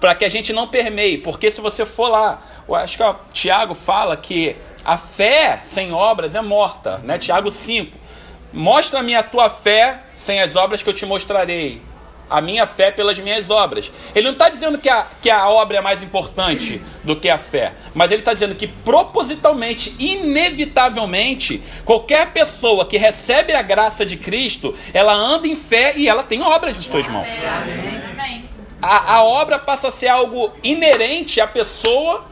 para 0.00 0.14
que 0.14 0.24
a 0.24 0.28
gente 0.28 0.52
não 0.52 0.68
permeie, 0.68 1.18
porque 1.18 1.50
se 1.50 1.60
você 1.60 1.84
for 1.84 2.08
lá, 2.08 2.42
eu 2.66 2.74
acho 2.74 2.96
que 2.96 3.02
o 3.02 3.14
Tiago 3.32 3.74
fala 3.74 4.16
que 4.16 4.56
a 4.84 4.98
fé 4.98 5.60
sem 5.64 5.92
obras 5.92 6.34
é 6.34 6.42
morta, 6.42 6.98
né? 6.98 7.18
Tiago 7.18 7.50
5. 7.50 7.96
Mostra-me 8.52 9.14
a 9.14 9.22
tua 9.22 9.50
fé 9.50 10.02
sem 10.14 10.40
as 10.40 10.54
obras 10.56 10.82
que 10.82 10.88
eu 10.88 10.94
te 10.94 11.06
mostrarei. 11.06 11.80
A 12.28 12.40
minha 12.40 12.66
fé 12.66 12.90
pelas 12.90 13.18
minhas 13.18 13.50
obras. 13.50 13.90
Ele 14.14 14.26
não 14.26 14.32
está 14.32 14.48
dizendo 14.48 14.78
que 14.78 14.88
a, 14.88 15.06
que 15.20 15.30
a 15.30 15.48
obra 15.48 15.78
é 15.78 15.80
mais 15.80 16.02
importante 16.02 16.80
do 17.02 17.16
que 17.16 17.28
a 17.28 17.38
fé, 17.38 17.74
mas 17.94 18.10
ele 18.10 18.20
está 18.20 18.32
dizendo 18.32 18.54
que 18.54 18.66
propositalmente, 18.66 19.94
inevitavelmente, 19.98 21.62
qualquer 21.84 22.32
pessoa 22.32 22.86
que 22.86 22.96
recebe 22.96 23.52
a 23.52 23.62
graça 23.62 24.04
de 24.04 24.16
Cristo, 24.16 24.74
ela 24.92 25.12
anda 25.12 25.46
em 25.46 25.56
fé 25.56 25.94
e 25.96 26.08
ela 26.08 26.22
tem 26.22 26.42
obras 26.42 26.76
em 26.76 26.82
suas 26.82 27.06
mãos. 27.08 27.28
A, 28.80 29.14
a 29.14 29.22
obra 29.22 29.58
passa 29.58 29.88
a 29.88 29.90
ser 29.90 30.08
algo 30.08 30.52
inerente 30.62 31.40
à 31.40 31.46
pessoa 31.46 32.24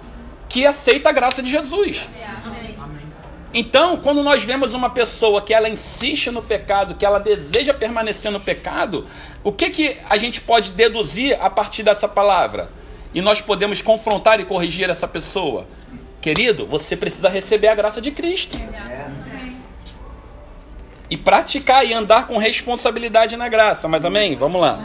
que 0.49 0.67
aceita 0.67 1.09
a 1.09 1.13
graça 1.13 1.43
de 1.43 1.51
Jesus. 1.51 2.03
Então, 3.55 3.99
quando 3.99 4.23
nós 4.23 4.43
vemos 4.43 4.73
uma 4.73 4.89
pessoa 4.89 5.43
que 5.43 5.53
ela 5.53 5.69
insiste 5.69 6.31
no 6.31 6.43
pecado, 6.43 6.95
que 6.95 7.05
ela 7.05 7.19
deseja 7.19 7.75
permanecer 7.75 8.31
no 8.31 8.41
pecado, 8.41 9.07
o 9.45 9.53
que, 9.53 9.69
que 9.69 9.97
a 10.09 10.17
gente 10.17 10.41
pode 10.41 10.73
deduzir 10.73 11.39
a 11.39 11.51
partir 11.51 11.83
dessa 11.83 12.09
palavra? 12.09 12.71
E 13.15 13.21
nós 13.21 13.43
podemos 13.43 13.83
confrontar 13.83 14.41
e 14.41 14.47
corrigir 14.47 14.89
essa 14.89 15.07
pessoa. 15.07 15.67
Querido, 16.23 16.67
você 16.67 16.97
precisa 16.97 17.29
receber 17.29 17.69
a 17.69 17.75
graça 17.75 18.01
de 18.01 18.11
Cristo. 18.11 18.59
E 21.11 21.17
praticar 21.19 21.85
e 21.85 21.93
andar 21.93 22.27
com 22.27 22.39
responsabilidade 22.39 23.37
na 23.37 23.49
graça. 23.49 23.87
Mas 23.87 24.03
amém? 24.03 24.35
Vamos 24.35 24.59
lá. 24.59 24.83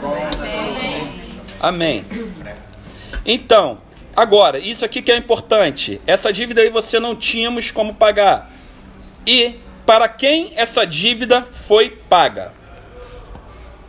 Amém. 1.58 2.04
Então, 3.24 3.78
agora, 4.14 4.58
isso 4.58 4.84
aqui 4.84 5.00
que 5.00 5.10
é 5.10 5.16
importante. 5.16 6.02
Essa 6.06 6.30
dívida 6.30 6.60
aí 6.60 6.68
você 6.68 7.00
não 7.00 7.16
tínhamos 7.16 7.70
como 7.70 7.94
pagar 7.94 8.57
e 9.28 9.60
para 9.84 10.08
quem 10.08 10.54
essa 10.56 10.86
dívida 10.86 11.46
foi 11.52 11.90
paga. 11.90 12.50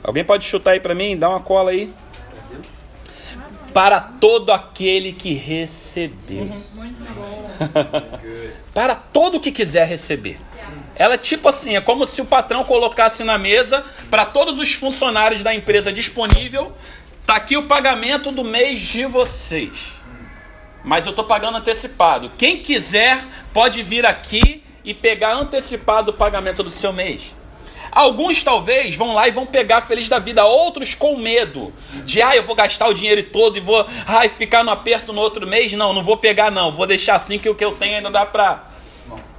Alguém 0.03 0.25
pode 0.25 0.43
chutar 0.43 0.71
aí 0.71 0.81
para 0.81 0.93
mim? 0.93 1.17
Dá 1.17 1.29
uma 1.29 1.39
cola 1.39 1.71
aí. 1.71 1.93
Para 3.73 4.01
todo 4.01 4.51
aquele 4.51 5.13
que 5.13 5.33
recebeu. 5.33 6.51
para 8.73 8.95
todo 8.95 9.39
que 9.39 9.49
quiser 9.49 9.87
receber. 9.87 10.37
Ela 10.93 11.13
é 11.13 11.17
tipo 11.17 11.47
assim, 11.47 11.77
é 11.77 11.79
como 11.79 12.05
se 12.05 12.21
o 12.21 12.25
patrão 12.25 12.65
colocasse 12.65 13.23
na 13.23 13.37
mesa 13.37 13.85
para 14.09 14.25
todos 14.25 14.59
os 14.59 14.73
funcionários 14.73 15.41
da 15.41 15.55
empresa 15.55 15.93
disponível, 15.93 16.73
tá 17.25 17.35
aqui 17.35 17.55
o 17.55 17.65
pagamento 17.65 18.29
do 18.29 18.43
mês 18.43 18.77
de 18.77 19.05
vocês. 19.05 19.93
Mas 20.83 21.05
eu 21.05 21.11
estou 21.11 21.23
pagando 21.23 21.59
antecipado. 21.59 22.29
Quem 22.37 22.61
quiser 22.61 23.23
pode 23.53 23.81
vir 23.83 24.05
aqui 24.05 24.63
e 24.83 24.93
pegar 24.93 25.33
antecipado 25.33 26.11
o 26.11 26.13
pagamento 26.13 26.63
do 26.63 26.69
seu 26.69 26.91
mês. 26.93 27.33
Alguns 27.91 28.43
talvez 28.43 28.95
vão 28.95 29.13
lá 29.13 29.27
e 29.27 29.31
vão 29.31 29.45
pegar 29.45 29.81
feliz 29.81 30.07
da 30.07 30.19
vida, 30.19 30.45
outros 30.45 30.93
com 30.93 31.17
medo 31.17 31.73
de, 32.05 32.21
ah, 32.21 32.35
eu 32.35 32.43
vou 32.43 32.55
gastar 32.55 32.87
o 32.87 32.93
dinheiro 32.93 33.23
todo 33.23 33.57
e 33.57 33.59
vou, 33.59 33.85
ai, 34.05 34.29
ficar 34.29 34.63
no 34.63 34.69
aperto 34.69 35.11
no 35.11 35.21
outro 35.21 35.47
mês. 35.47 35.73
Não, 35.73 35.91
não 35.93 36.03
vou 36.03 36.17
pegar 36.17 36.51
não, 36.51 36.71
vou 36.71 36.85
deixar 36.85 37.15
assim 37.15 37.39
que 37.39 37.49
o 37.49 37.55
que 37.55 37.65
eu 37.65 37.71
tenho 37.71 37.95
ainda 37.95 38.11
dá 38.11 38.25
pra. 38.25 38.65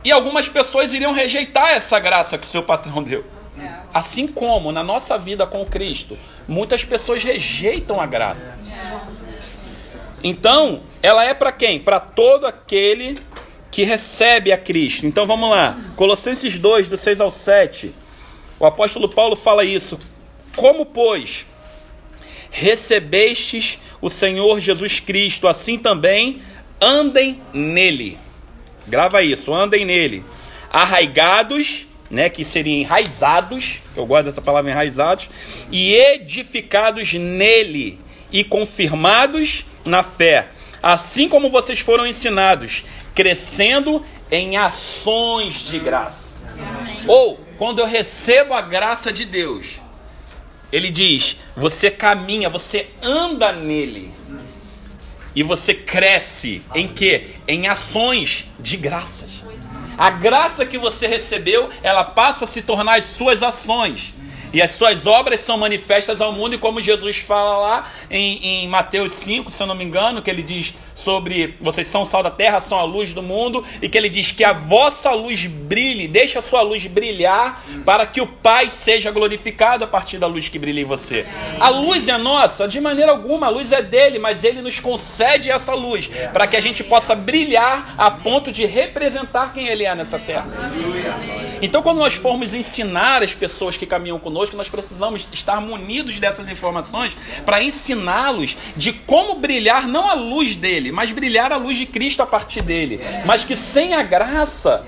E 0.02 0.10
algumas 0.10 0.48
pessoas 0.48 0.92
iriam 0.92 1.12
rejeitar 1.12 1.70
essa 1.70 1.98
graça 1.98 2.38
que 2.38 2.46
o 2.46 2.50
seu 2.50 2.62
patrão 2.62 3.02
deu. 3.02 3.24
É. 3.58 3.70
Assim 3.92 4.26
como 4.26 4.72
na 4.72 4.82
nossa 4.82 5.18
vida 5.18 5.46
com 5.46 5.64
Cristo, 5.64 6.18
muitas 6.48 6.84
pessoas 6.84 7.22
rejeitam 7.22 8.00
a 8.00 8.06
graça. 8.06 8.58
Então, 10.22 10.82
ela 11.02 11.24
é 11.24 11.32
para 11.32 11.52
quem? 11.52 11.78
Para 11.78 12.00
todo 12.00 12.46
aquele 12.46 13.14
que 13.70 13.84
recebe 13.84 14.52
a 14.52 14.58
Cristo. 14.58 15.06
Então 15.06 15.26
vamos 15.26 15.50
lá. 15.50 15.78
Colossenses 15.96 16.58
2, 16.58 16.88
do 16.88 16.96
6 16.96 17.20
ao 17.20 17.30
7. 17.30 17.94
O 18.58 18.66
apóstolo 18.66 19.08
Paulo 19.08 19.36
fala 19.36 19.64
isso. 19.64 19.98
Como, 20.56 20.84
pois, 20.84 21.46
recebestes 22.50 23.78
o 24.00 24.10
Senhor 24.10 24.60
Jesus 24.60 25.00
Cristo, 25.00 25.46
assim 25.46 25.78
também 25.78 26.42
andem 26.80 27.40
nele. 27.52 28.18
Grava 28.86 29.22
isso, 29.22 29.52
andem 29.52 29.84
nele. 29.84 30.24
Arraigados, 30.72 31.86
né, 32.10 32.28
que 32.28 32.44
seriam 32.44 32.80
enraizados, 32.80 33.80
eu 33.96 34.04
gosto 34.06 34.26
dessa 34.26 34.42
palavra 34.42 34.70
enraizados, 34.70 35.30
e 35.70 35.94
edificados 35.94 37.12
nele 37.14 37.98
e 38.32 38.42
confirmados 38.42 39.64
na 39.84 40.02
fé, 40.02 40.48
assim 40.82 41.28
como 41.28 41.50
vocês 41.50 41.80
foram 41.80 42.06
ensinados, 42.06 42.84
crescendo 43.14 44.04
em 44.30 44.56
ações 44.56 45.54
de 45.54 45.78
graça. 45.78 46.34
Ou, 47.06 47.40
quando 47.58 47.80
eu 47.80 47.86
recebo 47.86 48.54
a 48.54 48.60
graça 48.60 49.12
de 49.12 49.24
Deus, 49.24 49.80
ele 50.72 50.90
diz: 50.90 51.36
você 51.56 51.90
caminha, 51.90 52.48
você 52.48 52.88
anda 53.02 53.52
nele. 53.52 54.12
E 55.34 55.42
você 55.42 55.74
cresce 55.74 56.62
em 56.74 56.88
que? 56.88 57.36
Em 57.46 57.68
ações 57.68 58.46
de 58.58 58.76
graças. 58.76 59.30
A 59.96 60.10
graça 60.10 60.66
que 60.66 60.78
você 60.78 61.06
recebeu, 61.06 61.68
ela 61.82 62.02
passa 62.02 62.44
a 62.44 62.48
se 62.48 62.62
tornar 62.62 62.98
as 62.98 63.04
suas 63.04 63.42
ações. 63.42 64.14
E 64.52 64.60
as 64.60 64.72
suas 64.72 65.06
obras 65.06 65.40
são 65.40 65.56
manifestas 65.56 66.20
ao 66.20 66.32
mundo, 66.32 66.54
e 66.54 66.58
como 66.58 66.80
Jesus 66.80 67.18
fala 67.18 67.56
lá 67.56 67.90
em, 68.10 68.64
em 68.64 68.68
Mateus 68.68 69.12
5, 69.12 69.50
se 69.50 69.62
eu 69.62 69.66
não 69.66 69.74
me 69.74 69.84
engano, 69.84 70.22
que 70.22 70.30
ele 70.30 70.42
diz: 70.42 70.74
sobre 70.94 71.56
vocês 71.60 71.86
são 71.88 72.02
o 72.02 72.06
sal 72.06 72.22
da 72.22 72.30
terra, 72.30 72.60
são 72.60 72.78
a 72.78 72.84
luz 72.84 73.12
do 73.12 73.22
mundo, 73.22 73.64
e 73.80 73.88
que 73.88 73.96
ele 73.96 74.08
diz 74.08 74.30
que 74.30 74.44
a 74.44 74.52
vossa 74.52 75.12
luz 75.12 75.46
brilhe, 75.46 76.06
deixa 76.06 76.40
a 76.40 76.42
sua 76.42 76.62
luz 76.62 76.86
brilhar, 76.86 77.64
para 77.84 78.06
que 78.06 78.20
o 78.20 78.26
Pai 78.26 78.68
seja 78.70 79.10
glorificado 79.10 79.84
a 79.84 79.86
partir 79.86 80.18
da 80.18 80.26
luz 80.26 80.48
que 80.48 80.58
brilha 80.58 80.80
em 80.80 80.84
você. 80.84 81.26
A 81.58 81.68
luz 81.68 82.08
é 82.08 82.18
nossa, 82.18 82.68
de 82.68 82.80
maneira 82.80 83.12
alguma, 83.12 83.46
a 83.46 83.50
luz 83.50 83.72
é 83.72 83.82
dele, 83.82 84.18
mas 84.18 84.44
ele 84.44 84.60
nos 84.60 84.78
concede 84.78 85.50
essa 85.50 85.74
luz, 85.74 86.08
para 86.32 86.46
que 86.46 86.56
a 86.56 86.60
gente 86.60 86.84
possa 86.84 87.14
brilhar 87.14 87.94
a 87.96 88.10
ponto 88.10 88.52
de 88.52 88.66
representar 88.66 89.52
quem 89.52 89.68
ele 89.68 89.84
é 89.84 89.94
nessa 89.94 90.18
terra. 90.18 90.46
Então, 91.62 91.82
quando 91.82 91.98
nós 91.98 92.14
formos 92.14 92.54
ensinar 92.54 93.22
as 93.22 93.34
pessoas 93.34 93.76
que 93.76 93.86
caminham 93.86 94.18
conosco, 94.18 94.56
nós 94.56 94.68
precisamos 94.68 95.28
estar 95.32 95.60
munidos 95.60 96.18
dessas 96.18 96.48
informações 96.48 97.16
para 97.44 97.62
ensiná-los 97.62 98.56
de 98.76 98.92
como 98.92 99.36
brilhar 99.36 99.86
não 99.86 100.08
a 100.08 100.14
luz 100.14 100.56
dele, 100.56 100.90
mas 100.90 101.12
brilhar 101.12 101.52
a 101.52 101.56
luz 101.56 101.76
de 101.76 101.86
Cristo 101.86 102.22
a 102.22 102.26
partir 102.26 102.62
dele. 102.62 103.00
Mas 103.26 103.44
que 103.44 103.56
sem 103.56 103.94
a 103.94 104.02
graça 104.02 104.84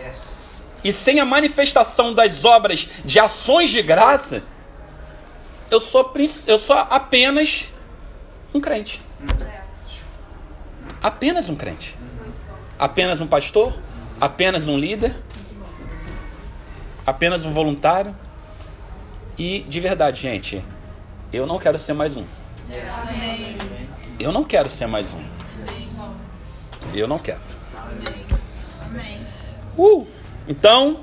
e 0.82 0.92
sem 0.92 1.20
a 1.20 1.24
manifestação 1.24 2.14
das 2.14 2.44
obras 2.44 2.88
de 3.04 3.20
ações 3.20 3.70
de 3.70 3.82
graça, 3.82 4.42
eu 5.70 5.80
sou, 5.80 6.12
eu 6.46 6.58
sou 6.58 6.76
apenas 6.76 7.66
um 8.54 8.60
crente. 8.60 9.00
Apenas 11.02 11.48
um 11.48 11.56
crente. 11.56 11.94
Apenas 12.78 13.20
um 13.20 13.26
pastor, 13.26 13.74
apenas 14.20 14.66
um 14.68 14.78
líder, 14.78 15.14
apenas 17.06 17.44
um 17.44 17.52
voluntário. 17.52 18.14
E 19.38 19.61
de 19.61 19.80
verdade, 19.80 20.21
gente, 20.21 20.62
eu 21.32 21.47
não 21.47 21.59
quero 21.59 21.78
ser 21.78 21.92
mais 21.92 22.16
um. 22.16 22.25
Eu 24.18 24.30
não 24.32 24.44
quero 24.44 24.71
ser 24.71 24.87
mais 24.87 25.12
um. 25.12 25.23
Eu 26.94 27.09
não 27.09 27.18
quero. 27.18 27.40
Uh, 29.76 30.06
então, 30.47 31.00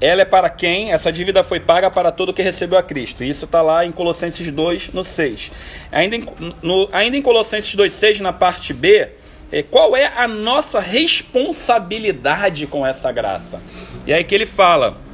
ela 0.00 0.22
é 0.22 0.24
para 0.24 0.50
quem? 0.50 0.92
Essa 0.92 1.12
dívida 1.12 1.42
foi 1.42 1.60
paga 1.60 1.90
para 1.90 2.12
todo 2.12 2.34
que 2.34 2.42
recebeu 2.42 2.78
a 2.78 2.82
Cristo. 2.82 3.24
Isso 3.24 3.44
está 3.44 3.62
lá 3.62 3.84
em 3.84 3.92
Colossenses 3.92 4.50
2, 4.50 4.92
no 4.92 5.04
6. 5.04 5.52
Ainda 5.90 6.16
em, 6.16 6.26
no, 6.62 6.88
ainda 6.92 7.16
em 7.16 7.22
Colossenses 7.22 7.74
2, 7.74 7.92
6, 7.92 8.20
na 8.20 8.32
parte 8.32 8.74
B, 8.74 9.12
qual 9.62 9.96
é 9.96 10.06
a 10.06 10.26
nossa 10.26 10.80
responsabilidade 10.80 12.66
com 12.66 12.86
essa 12.86 13.12
graça? 13.12 13.60
E 14.06 14.12
aí 14.12 14.24
que 14.24 14.34
ele 14.34 14.46
fala. 14.46 15.04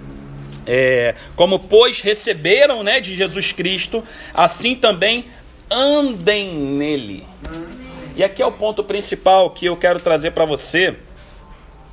É, 0.64 1.16
como 1.34 1.58
pois 1.58 2.00
receberam 2.00 2.84
né, 2.84 3.00
de 3.00 3.16
Jesus 3.16 3.50
Cristo, 3.50 4.04
assim 4.32 4.76
também 4.76 5.26
andem 5.68 6.54
nele. 6.54 7.26
E 8.14 8.22
aqui 8.22 8.42
é 8.42 8.46
o 8.46 8.52
ponto 8.52 8.84
principal 8.84 9.50
que 9.50 9.66
eu 9.66 9.76
quero 9.76 9.98
trazer 9.98 10.32
para 10.32 10.44
você, 10.44 10.96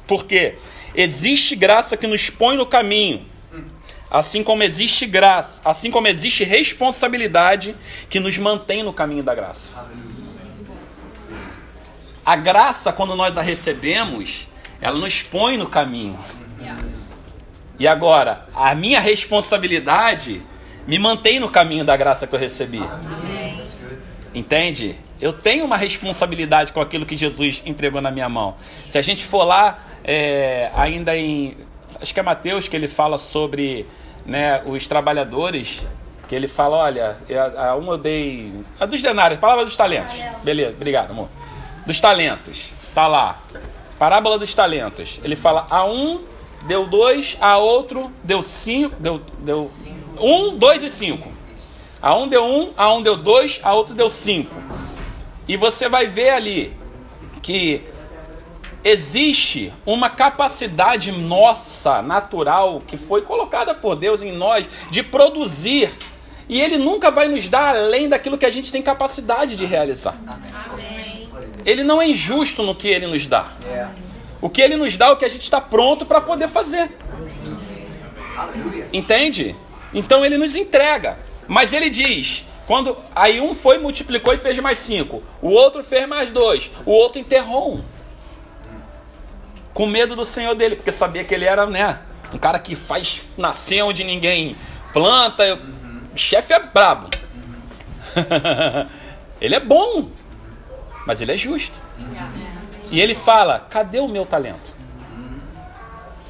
porque 0.05 0.55
existe 0.93 1.55
graça 1.55 1.95
que 1.95 2.05
nos 2.05 2.29
põe 2.29 2.57
no 2.57 2.65
caminho, 2.65 3.25
assim 4.11 4.43
como 4.43 4.63
existe 4.63 5.05
graça, 5.05 5.61
assim 5.63 5.89
como 5.89 6.07
existe 6.07 6.43
responsabilidade 6.43 7.75
que 8.09 8.19
nos 8.19 8.37
mantém 8.37 8.83
no 8.83 8.91
caminho 8.91 9.23
da 9.23 9.33
graça. 9.33 9.75
A 12.25 12.35
graça, 12.35 12.91
quando 12.91 13.15
nós 13.15 13.37
a 13.37 13.41
recebemos, 13.41 14.47
ela 14.81 14.97
nos 14.97 15.21
põe 15.21 15.57
no 15.57 15.67
caminho. 15.67 16.17
E 17.79 17.87
agora, 17.87 18.45
a 18.53 18.75
minha 18.75 18.99
responsabilidade 18.99 20.41
me 20.85 20.99
mantém 20.99 21.39
no 21.39 21.49
caminho 21.49 21.85
da 21.85 21.95
graça 21.95 22.27
que 22.27 22.35
eu 22.35 22.39
recebi. 22.39 22.81
Entende? 24.33 24.95
Eu 25.19 25.33
tenho 25.33 25.65
uma 25.65 25.77
responsabilidade 25.77 26.71
com 26.71 26.81
aquilo 26.81 27.05
que 27.05 27.15
Jesus 27.15 27.63
entregou 27.65 28.01
na 28.01 28.11
minha 28.11 28.29
mão. 28.29 28.55
Se 28.89 28.97
a 28.97 29.01
gente 29.01 29.25
for 29.25 29.43
lá, 29.43 29.79
é, 30.03 30.69
ainda 30.75 31.15
em. 31.15 31.57
Acho 32.01 32.13
que 32.13 32.19
é 32.19 32.23
Mateus 32.23 32.67
que 32.67 32.75
ele 32.75 32.87
fala 32.87 33.17
sobre 33.17 33.85
né, 34.25 34.61
os 34.65 34.87
trabalhadores 34.87 35.81
Que 36.27 36.35
ele 36.35 36.47
fala, 36.47 36.77
olha, 36.77 37.17
a, 37.57 37.69
a 37.69 37.75
uma 37.75 37.93
eu 37.93 37.97
dei. 37.97 38.53
A 38.79 38.85
dos 38.85 39.01
denários, 39.01 39.39
palavra 39.39 39.65
dos 39.65 39.75
talentos. 39.75 40.15
Beleza, 40.43 40.71
obrigado, 40.71 41.11
amor. 41.11 41.27
Dos 41.85 41.99
talentos. 41.99 42.71
Tá 42.93 43.07
lá. 43.07 43.39
Parábola 43.97 44.37
dos 44.37 44.53
talentos. 44.55 45.19
Ele 45.23 45.35
fala, 45.35 45.67
a 45.69 45.85
um 45.85 46.23
deu 46.65 46.85
dois, 46.85 47.37
a 47.39 47.57
outro 47.57 48.11
deu 48.23 48.41
cinco. 48.41 48.95
Deu, 48.99 49.21
deu 49.39 49.69
um, 50.19 50.55
dois 50.55 50.83
e 50.83 50.89
cinco. 50.89 51.31
A 52.01 52.15
um 52.15 52.27
deu 52.27 52.45
um, 52.45 52.71
a 52.77 52.93
um 52.93 53.01
deu 53.01 53.17
dois, 53.17 53.59
a 53.61 53.73
outro 53.73 53.93
deu 53.93 54.09
cinco. 54.09 54.55
E 55.47 55.57
você 55.57 55.89
vai 55.89 56.07
ver 56.07 56.29
ali 56.29 56.77
que 57.41 57.83
existe 58.83 59.73
uma 59.85 60.09
capacidade 60.09 61.11
nossa, 61.11 62.01
natural, 62.01 62.81
que 62.85 62.95
foi 62.95 63.21
colocada 63.23 63.73
por 63.73 63.95
Deus 63.95 64.21
em 64.21 64.31
nós, 64.31 64.67
de 64.89 65.03
produzir. 65.03 65.91
E 66.47 66.59
Ele 66.59 66.77
nunca 66.77 67.11
vai 67.11 67.27
nos 67.27 67.47
dar 67.47 67.75
além 67.75 68.07
daquilo 68.07 68.37
que 68.37 68.45
a 68.45 68.51
gente 68.51 68.71
tem 68.71 68.81
capacidade 68.81 69.57
de 69.57 69.65
realizar. 69.65 70.15
Ele 71.65 71.83
não 71.83 72.01
é 72.01 72.07
injusto 72.07 72.63
no 72.63 72.75
que 72.75 72.87
Ele 72.87 73.07
nos 73.07 73.25
dá. 73.27 73.47
O 74.41 74.49
que 74.49 74.61
Ele 74.61 74.75
nos 74.75 74.95
dá 74.97 75.07
é 75.07 75.11
o 75.11 75.17
que 75.17 75.25
a 75.25 75.29
gente 75.29 75.43
está 75.43 75.59
pronto 75.59 76.05
para 76.05 76.21
poder 76.21 76.47
fazer. 76.47 76.89
Entende? 78.93 79.55
Então 79.93 80.25
Ele 80.25 80.37
nos 80.37 80.55
entrega. 80.55 81.17
Mas 81.47 81.73
Ele 81.73 81.89
diz: 81.89 82.45
quando 82.67 82.95
aí 83.15 83.41
um 83.41 83.55
foi, 83.55 83.77
multiplicou 83.77 84.33
e 84.33 84.37
fez 84.37 84.57
mais 84.59 84.79
cinco, 84.79 85.23
o 85.41 85.49
outro 85.49 85.83
fez 85.83 86.07
mais 86.07 86.29
dois, 86.29 86.71
o 86.85 86.91
outro 86.91 87.19
enterrou 87.19 87.75
um 87.75 87.83
com 89.79 89.85
medo 89.85 90.13
do 90.13 90.25
senhor 90.25 90.55
dele, 90.55 90.75
porque 90.75 90.91
sabia 90.91 91.23
que 91.23 91.33
ele 91.33 91.45
era, 91.45 91.65
né, 91.65 91.99
um 92.33 92.37
cara 92.37 92.59
que 92.59 92.75
faz 92.75 93.21
nascer 93.37 93.81
onde 93.81 94.03
ninguém 94.03 94.57
planta. 94.91 95.55
Uhum. 95.55 96.01
Chefe 96.17 96.51
é 96.51 96.59
brabo. 96.59 97.09
Uhum. 98.15 98.87
ele 99.39 99.55
é 99.55 99.59
bom, 99.61 100.09
mas 101.09 101.19
ele 101.21 101.31
é 101.31 101.35
justo. 101.35 101.79
E 102.91 103.01
ele 103.01 103.15
fala: 103.15 103.65
cadê 103.67 103.99
o 103.99 104.07
meu 104.07 104.27
talento? 104.27 104.71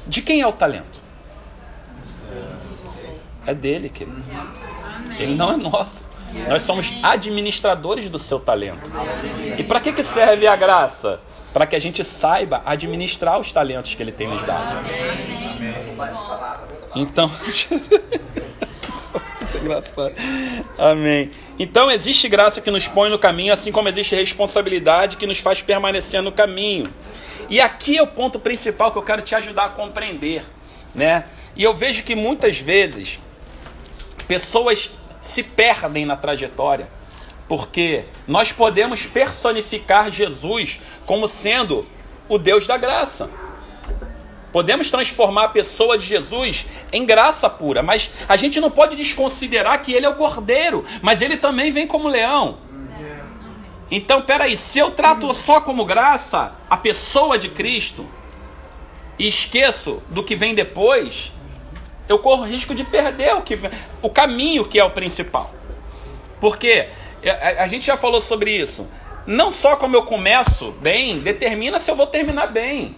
De 0.06 0.22
quem 0.22 0.40
é 0.40 0.46
o 0.46 0.52
talento? 0.52 0.98
É 3.46 3.52
dele, 3.52 3.90
querido. 3.90 4.16
Ele 5.18 5.34
não 5.34 5.52
é 5.52 5.56
nosso. 5.58 6.08
Nós 6.48 6.62
somos 6.62 6.90
administradores 7.02 8.08
do 8.08 8.18
seu 8.18 8.40
talento. 8.40 8.90
E 9.58 9.62
para 9.62 9.80
que, 9.80 9.92
que 9.92 10.02
serve 10.02 10.46
a 10.46 10.56
graça? 10.56 11.20
para 11.52 11.66
que 11.66 11.74
a 11.74 11.80
gente 11.80 12.04
saiba 12.04 12.62
administrar 12.64 13.36
os 13.40 13.50
talentos 13.50 13.92
que 13.96 14.00
Ele 14.00 14.12
tem 14.12 14.28
nos 14.28 14.40
dado. 14.44 14.84
Então, 16.94 17.28
muito 19.50 19.58
engraçado. 19.58 20.14
Amém. 20.78 21.30
Então 21.58 21.90
existe 21.90 22.28
graça 22.28 22.60
que 22.60 22.70
nos 22.70 22.86
põe 22.86 23.10
no 23.10 23.18
caminho, 23.18 23.52
assim 23.52 23.72
como 23.72 23.88
existe 23.88 24.14
responsabilidade 24.14 25.16
que 25.16 25.26
nos 25.26 25.38
faz 25.38 25.60
permanecer 25.60 26.22
no 26.22 26.32
caminho. 26.32 26.86
E 27.48 27.60
aqui 27.60 27.98
é 27.98 28.02
o 28.02 28.06
ponto 28.06 28.38
principal 28.38 28.92
que 28.92 28.98
eu 28.98 29.02
quero 29.02 29.22
te 29.22 29.34
ajudar 29.34 29.64
a 29.64 29.68
compreender, 29.70 30.44
né? 30.94 31.24
E 31.56 31.64
eu 31.64 31.74
vejo 31.74 32.04
que 32.04 32.14
muitas 32.14 32.58
vezes 32.58 33.18
pessoas 34.28 34.90
se 35.20 35.42
perdem 35.42 36.06
na 36.06 36.16
trajetória 36.16 36.88
porque 37.48 38.04
nós 38.28 38.52
podemos 38.52 39.04
personificar 39.06 40.10
Jesus 40.10 40.78
como 41.04 41.26
sendo 41.26 41.84
o 42.28 42.38
Deus 42.38 42.64
da 42.66 42.76
graça. 42.76 43.28
Podemos 44.52 44.90
transformar 44.90 45.44
a 45.44 45.48
pessoa 45.48 45.96
de 45.96 46.06
Jesus 46.06 46.66
em 46.92 47.04
graça 47.06 47.48
pura, 47.48 47.82
mas 47.82 48.10
a 48.28 48.36
gente 48.36 48.60
não 48.60 48.70
pode 48.70 48.96
desconsiderar 48.96 49.80
que 49.82 49.92
ele 49.92 50.06
é 50.06 50.08
o 50.08 50.16
cordeiro, 50.16 50.84
mas 51.00 51.22
ele 51.22 51.36
também 51.36 51.70
vem 51.70 51.86
como 51.86 52.08
leão. 52.08 52.58
Então, 53.90 54.22
peraí, 54.22 54.56
se 54.56 54.78
eu 54.78 54.92
trato 54.92 55.32
só 55.34 55.60
como 55.60 55.84
graça 55.84 56.52
a 56.68 56.76
pessoa 56.76 57.36
de 57.36 57.48
Cristo 57.48 58.06
e 59.18 59.26
esqueço 59.26 60.00
do 60.08 60.22
que 60.22 60.36
vem 60.36 60.54
depois, 60.54 61.32
eu 62.08 62.18
corro 62.18 62.44
risco 62.44 62.74
de 62.74 62.84
perder 62.84 63.34
o, 63.34 63.42
que, 63.42 63.58
o 64.00 64.08
caminho 64.08 64.64
que 64.64 64.78
é 64.78 64.84
o 64.84 64.90
principal. 64.90 65.52
Porque 66.40 66.88
a, 67.24 67.64
a 67.64 67.68
gente 67.68 67.84
já 67.84 67.96
falou 67.96 68.20
sobre 68.20 68.56
isso. 68.56 68.86
Não 69.26 69.50
só 69.50 69.76
como 69.76 69.96
eu 69.96 70.02
começo 70.02 70.72
bem, 70.80 71.18
determina 71.18 71.78
se 71.78 71.90
eu 71.90 71.96
vou 71.96 72.06
terminar 72.06 72.46
bem. 72.46 72.96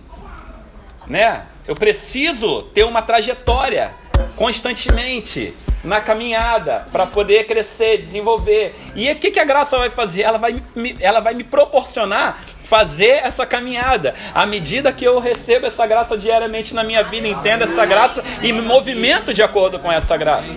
Né? 1.07 1.43
Eu 1.67 1.75
preciso 1.75 2.63
ter 2.75 2.85
uma 2.85 3.03
trajetória 3.03 3.93
constantemente 4.37 5.55
na 5.85 6.01
caminhada 6.01 6.87
para 6.93 7.07
poder 7.07 7.45
crescer, 7.45 7.99
desenvolver. 7.99 8.75
E 8.95 9.11
o 9.11 9.17
que, 9.17 9.31
que 9.31 9.41
a 9.41 9.45
graça 9.45 9.79
vai 9.79 9.91
fazer? 9.91 10.23
Ela 10.23 10.39
vai, 10.39 10.63
me, 10.75 10.97
ela 11.01 11.21
vai 11.21 11.35
me 11.35 11.45
proporcionar 11.45 12.41
fazer 12.65 13.21
essa 13.23 13.45
caminhada. 13.45 14.15
À 14.35 14.47
medida 14.47 14.93
que 14.93 15.05
eu 15.05 15.19
recebo 15.19 15.67
essa 15.67 15.87
graça 15.87 16.17
diariamente 16.17 16.75
na 16.75 16.83
minha 16.83 17.03
vida, 17.03 17.29
entendo 17.29 17.65
essa 17.65 17.85
graça 17.85 18.25
e 18.41 18.53
me 18.53 18.63
movimento 18.63 19.35
de 19.35 19.43
acordo 19.43 19.79
com 19.79 19.91
essa 19.91 20.17
graça. 20.17 20.49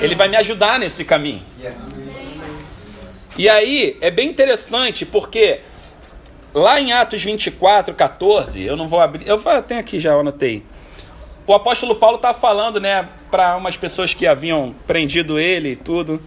Ele 0.00 0.14
vai 0.14 0.28
me 0.28 0.36
ajudar 0.36 0.78
nesse 0.78 1.04
caminho. 1.04 1.42
E 3.36 3.48
aí 3.48 3.96
é 4.00 4.10
bem 4.10 4.28
interessante 4.28 5.04
porque 5.04 5.60
lá 6.52 6.80
em 6.80 6.92
Atos 6.92 7.22
24, 7.22 7.94
14, 7.94 8.62
eu 8.62 8.76
não 8.76 8.88
vou 8.88 9.00
abrir, 9.00 9.26
eu 9.26 9.40
tenho 9.62 9.80
aqui 9.80 10.00
já, 10.00 10.10
eu 10.10 10.20
anotei. 10.20 10.62
O 11.46 11.54
apóstolo 11.54 11.96
Paulo 11.96 12.16
está 12.16 12.34
falando, 12.34 12.78
né, 12.78 13.08
para 13.30 13.56
umas 13.56 13.76
pessoas 13.76 14.12
que 14.12 14.26
haviam 14.26 14.74
prendido 14.86 15.38
ele 15.38 15.70
e 15.70 15.76
tudo. 15.76 16.22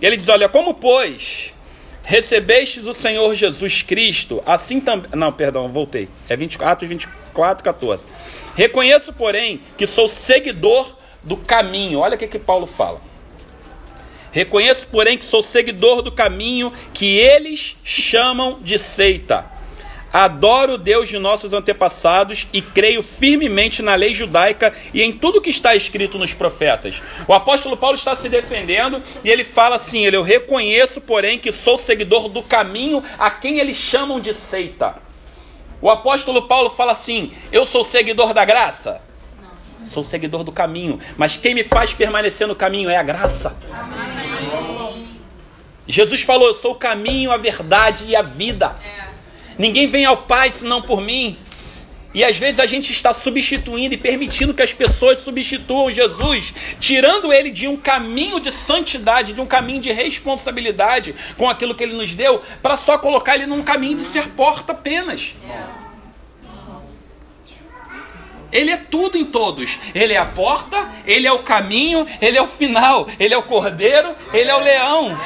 E 0.00 0.04
ele 0.06 0.18
diz: 0.18 0.28
Olha, 0.28 0.48
como 0.48 0.74
pois 0.74 1.54
recebestes 2.04 2.86
o 2.86 2.92
Senhor 2.92 3.34
Jesus 3.34 3.82
Cristo, 3.82 4.42
assim 4.46 4.78
também. 4.78 5.10
Não, 5.14 5.32
perdão, 5.32 5.68
voltei. 5.68 6.08
É 6.28 6.36
20, 6.36 6.62
Atos 6.62 6.88
24, 6.88 7.64
14. 7.64 8.04
Reconheço, 8.54 9.12
porém, 9.12 9.60
que 9.76 9.86
sou 9.86 10.08
seguidor 10.08 10.96
do 11.22 11.36
caminho. 11.36 11.98
Olha 11.98 12.14
o 12.14 12.18
que, 12.18 12.26
que 12.28 12.38
Paulo 12.38 12.66
fala. 12.66 13.00
Reconheço, 14.30 14.86
porém, 14.88 15.16
que 15.16 15.24
sou 15.24 15.42
seguidor 15.42 16.02
do 16.02 16.12
caminho 16.12 16.72
que 16.92 17.18
eles 17.18 17.76
chamam 17.82 18.60
de 18.60 18.78
seita. 18.78 19.55
Adoro 20.12 20.74
o 20.74 20.78
Deus 20.78 21.08
de 21.08 21.18
nossos 21.18 21.52
antepassados 21.52 22.46
e 22.52 22.62
creio 22.62 23.02
firmemente 23.02 23.82
na 23.82 23.94
lei 23.94 24.14
judaica 24.14 24.72
e 24.94 25.02
em 25.02 25.12
tudo 25.12 25.40
que 25.40 25.50
está 25.50 25.74
escrito 25.74 26.16
nos 26.16 26.32
profetas. 26.32 27.02
O 27.28 27.34
apóstolo 27.34 27.76
Paulo 27.76 27.96
está 27.96 28.14
se 28.14 28.28
defendendo 28.28 29.02
e 29.24 29.30
ele 29.30 29.44
fala 29.44 29.76
assim: 29.76 30.06
ele, 30.06 30.16
Eu 30.16 30.22
reconheço, 30.22 31.00
porém, 31.00 31.38
que 31.38 31.52
sou 31.52 31.76
seguidor 31.76 32.28
do 32.28 32.42
caminho 32.42 33.02
a 33.18 33.30
quem 33.30 33.58
eles 33.58 33.76
chamam 33.76 34.20
de 34.20 34.32
seita. 34.32 34.96
O 35.80 35.90
apóstolo 35.90 36.48
Paulo 36.48 36.70
fala 36.70 36.92
assim: 36.92 37.32
Eu 37.52 37.66
sou 37.66 37.84
seguidor 37.84 38.32
da 38.32 38.44
graça? 38.44 39.02
Sou 39.92 40.02
seguidor 40.02 40.42
do 40.42 40.50
caminho, 40.50 40.98
mas 41.16 41.36
quem 41.36 41.54
me 41.54 41.62
faz 41.62 41.92
permanecer 41.92 42.48
no 42.48 42.56
caminho 42.56 42.90
é 42.90 42.96
a 42.96 43.02
graça. 43.02 43.56
Jesus 45.86 46.22
falou: 46.22 46.48
Eu 46.48 46.54
sou 46.54 46.72
o 46.72 46.76
caminho, 46.76 47.30
a 47.30 47.36
verdade 47.36 48.04
e 48.06 48.16
a 48.16 48.22
vida. 48.22 48.74
Ninguém 49.58 49.86
vem 49.86 50.04
ao 50.04 50.18
Pai 50.18 50.50
senão 50.50 50.82
por 50.82 51.00
mim. 51.00 51.36
E 52.14 52.24
às 52.24 52.38
vezes 52.38 52.60
a 52.60 52.64
gente 52.64 52.92
está 52.92 53.12
substituindo 53.12 53.94
e 53.94 53.98
permitindo 53.98 54.54
que 54.54 54.62
as 54.62 54.72
pessoas 54.72 55.18
substituam 55.18 55.90
Jesus, 55.90 56.54
tirando 56.80 57.30
ele 57.30 57.50
de 57.50 57.68
um 57.68 57.76
caminho 57.76 58.40
de 58.40 58.50
santidade, 58.50 59.34
de 59.34 59.40
um 59.40 59.46
caminho 59.46 59.82
de 59.82 59.92
responsabilidade 59.92 61.14
com 61.36 61.46
aquilo 61.46 61.74
que 61.74 61.84
ele 61.84 61.92
nos 61.92 62.14
deu, 62.14 62.40
para 62.62 62.78
só 62.78 62.96
colocar 62.96 63.34
ele 63.34 63.44
num 63.44 63.62
caminho 63.62 63.96
de 63.96 64.02
ser 64.02 64.28
porta 64.28 64.72
apenas. 64.72 65.34
Ele 68.56 68.70
é 68.70 68.78
tudo 68.78 69.18
em 69.18 69.24
todos. 69.26 69.78
Ele 69.94 70.14
é 70.14 70.16
a 70.16 70.24
porta, 70.24 70.88
ele 71.06 71.26
é 71.26 71.32
o 71.32 71.40
caminho, 71.40 72.06
ele 72.22 72.38
é 72.38 72.42
o 72.42 72.46
final, 72.46 73.06
ele 73.20 73.34
é 73.34 73.36
o 73.36 73.42
cordeiro, 73.42 74.14
ele 74.32 74.50
é 74.50 74.56
o 74.56 74.60
leão. 74.60 75.18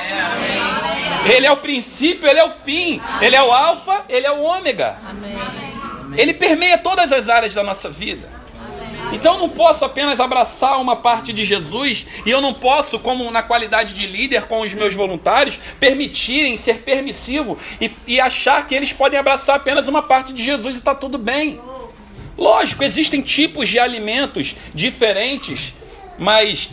Ele 1.25 1.47
é 1.47 1.53
o 1.53 1.57
princípio, 1.57 2.29
ele 2.29 2.41
é 2.41 2.45
o 2.45 2.51
fim. 2.51 3.01
Ele 3.21 3.37
é 3.37 3.43
o 3.43 3.53
alfa, 3.53 4.05
ele 4.09 4.27
é 4.27 4.33
o 4.33 4.43
ômega. 4.43 4.99
Ele 6.17 6.35
permeia 6.35 6.77
todas 6.77 7.13
as 7.13 7.29
áreas 7.29 7.55
da 7.55 7.63
nossa 7.63 7.89
vida. 7.89 8.29
Então 9.13 9.35
eu 9.35 9.41
não 9.41 9.49
posso 9.49 9.85
apenas 9.85 10.19
abraçar 10.19 10.81
uma 10.81 10.97
parte 10.97 11.33
de 11.33 11.45
Jesus 11.45 12.07
e 12.27 12.31
eu 12.31 12.41
não 12.41 12.53
posso, 12.53 12.99
como 12.99 13.31
na 13.31 13.45
qualidade 13.45 13.95
de 13.95 14.07
líder 14.07 14.47
com 14.47 14.61
os 14.61 14.75
meus 14.75 14.93
voluntários, 14.95 15.57
permitirem 15.79 16.57
ser 16.57 16.79
permissivo 16.83 17.57
e, 17.81 17.93
e 18.09 18.21
achar 18.21 18.67
que 18.67 18.75
eles 18.75 18.93
podem 18.93 19.21
abraçar 19.21 19.55
apenas 19.55 19.87
uma 19.87 20.03
parte 20.03 20.33
de 20.33 20.43
Jesus 20.43 20.75
e 20.75 20.79
está 20.79 20.97
tudo 20.97 21.17
bem. 21.17 21.61
Lógico, 22.37 22.85
existem 22.85 23.21
tipos 23.21 23.69
de 23.69 23.79
alimentos 23.79 24.57
diferentes, 24.75 25.75
mas 26.19 26.71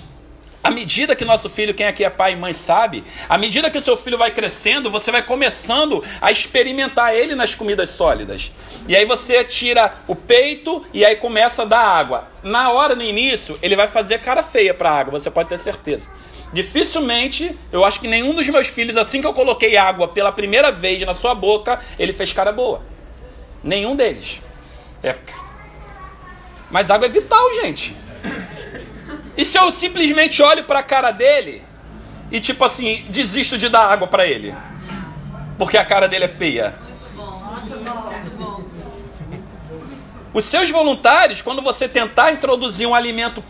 à 0.63 0.71
medida 0.71 1.15
que 1.15 1.23
nosso 1.23 1.49
filho, 1.49 1.73
quem 1.73 1.85
aqui 1.85 2.03
é 2.03 2.09
pai 2.09 2.33
e 2.33 2.35
mãe 2.35 2.51
sabe, 2.51 3.03
à 3.29 3.37
medida 3.37 3.69
que 3.69 3.77
o 3.77 3.81
seu 3.81 3.95
filho 3.95 4.17
vai 4.17 4.31
crescendo, 4.31 4.91
você 4.91 5.11
vai 5.11 5.21
começando 5.21 6.03
a 6.19 6.29
experimentar 6.29 7.15
ele 7.15 7.35
nas 7.35 7.55
comidas 7.55 7.91
sólidas. 7.91 8.51
E 8.85 8.93
aí 8.93 9.05
você 9.05 9.43
tira 9.45 9.93
o 10.07 10.15
peito 10.15 10.85
e 10.93 11.05
aí 11.05 11.15
começa 11.15 11.61
a 11.61 11.65
dar 11.65 11.79
água. 11.79 12.27
Na 12.43 12.69
hora, 12.69 12.95
no 12.95 13.01
início, 13.01 13.57
ele 13.61 13.77
vai 13.77 13.87
fazer 13.87 14.19
cara 14.19 14.43
feia 14.43 14.73
para 14.73 14.89
a 14.89 14.99
água, 14.99 15.19
você 15.19 15.31
pode 15.31 15.47
ter 15.47 15.57
certeza. 15.57 16.09
Dificilmente, 16.51 17.57
eu 17.71 17.85
acho 17.85 17.99
que 17.99 18.07
nenhum 18.07 18.33
dos 18.33 18.47
meus 18.49 18.67
filhos, 18.67 18.97
assim 18.97 19.21
que 19.21 19.27
eu 19.27 19.33
coloquei 19.33 19.77
água 19.77 20.07
pela 20.07 20.31
primeira 20.31 20.69
vez 20.69 21.01
na 21.03 21.13
sua 21.13 21.33
boca, 21.35 21.79
ele 21.97 22.11
fez 22.11 22.33
cara 22.33 22.51
boa. 22.51 22.81
Nenhum 23.63 23.95
deles. 23.95 24.41
É. 25.03 25.15
Mas 26.69 26.91
água 26.91 27.07
é 27.07 27.09
vital, 27.09 27.53
gente. 27.61 27.95
E 29.37 29.45
se 29.45 29.57
eu 29.57 29.71
simplesmente 29.71 30.41
olho 30.41 30.63
para 30.63 30.79
a 30.79 30.83
cara 30.83 31.11
dele 31.11 31.63
e 32.31 32.39
tipo 32.39 32.65
assim, 32.65 33.05
desisto 33.09 33.57
de 33.57 33.69
dar 33.69 33.91
água 33.91 34.07
para 34.07 34.25
ele? 34.25 34.53
Porque 35.57 35.77
a 35.77 35.85
cara 35.85 36.07
dele 36.07 36.25
é 36.25 36.27
feia. 36.27 36.75
Os 40.33 40.45
seus 40.45 40.69
voluntários, 40.69 41.41
quando 41.41 41.61
você 41.61 41.87
tentar 41.87 42.31
introduzir 42.31 42.87
um 42.87 42.93
alimento 42.93 43.43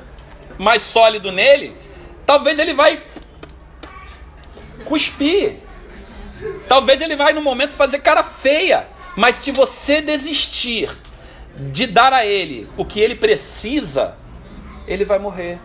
mais 0.58 0.84
sólido 0.84 1.32
nele, 1.32 1.76
talvez 2.26 2.60
ele 2.60 2.74
vai 2.74 3.02
cuspir. 4.86 5.58
Talvez 6.68 7.02
ele 7.02 7.16
vai 7.16 7.34
no 7.34 7.42
momento 7.42 7.74
fazer 7.74 8.00
cara 8.00 8.24
feia. 8.24 8.88
Mas 9.16 9.38
se 9.38 9.52
você 9.52 10.02
desistir 10.02 10.90
de 11.58 11.88
dar 11.88 12.14
a 12.14 12.26
ele 12.26 12.70
o 12.78 12.86
que 12.86 13.00
ele 13.00 13.16
precisa, 13.16 14.16
ele 14.88 15.04
vai 15.04 15.20
morrer. 15.20 15.60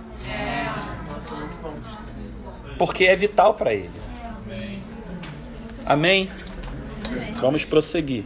Porque 2.79 3.05
é 3.05 3.15
vital 3.15 3.55
para 3.55 3.73
ele. 3.73 3.91
Amém? 5.85 6.31
Vamos 7.41 7.65
prosseguir. 7.65 8.25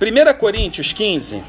1 0.00 0.38
Coríntios 0.38 0.92
15, 0.92 1.42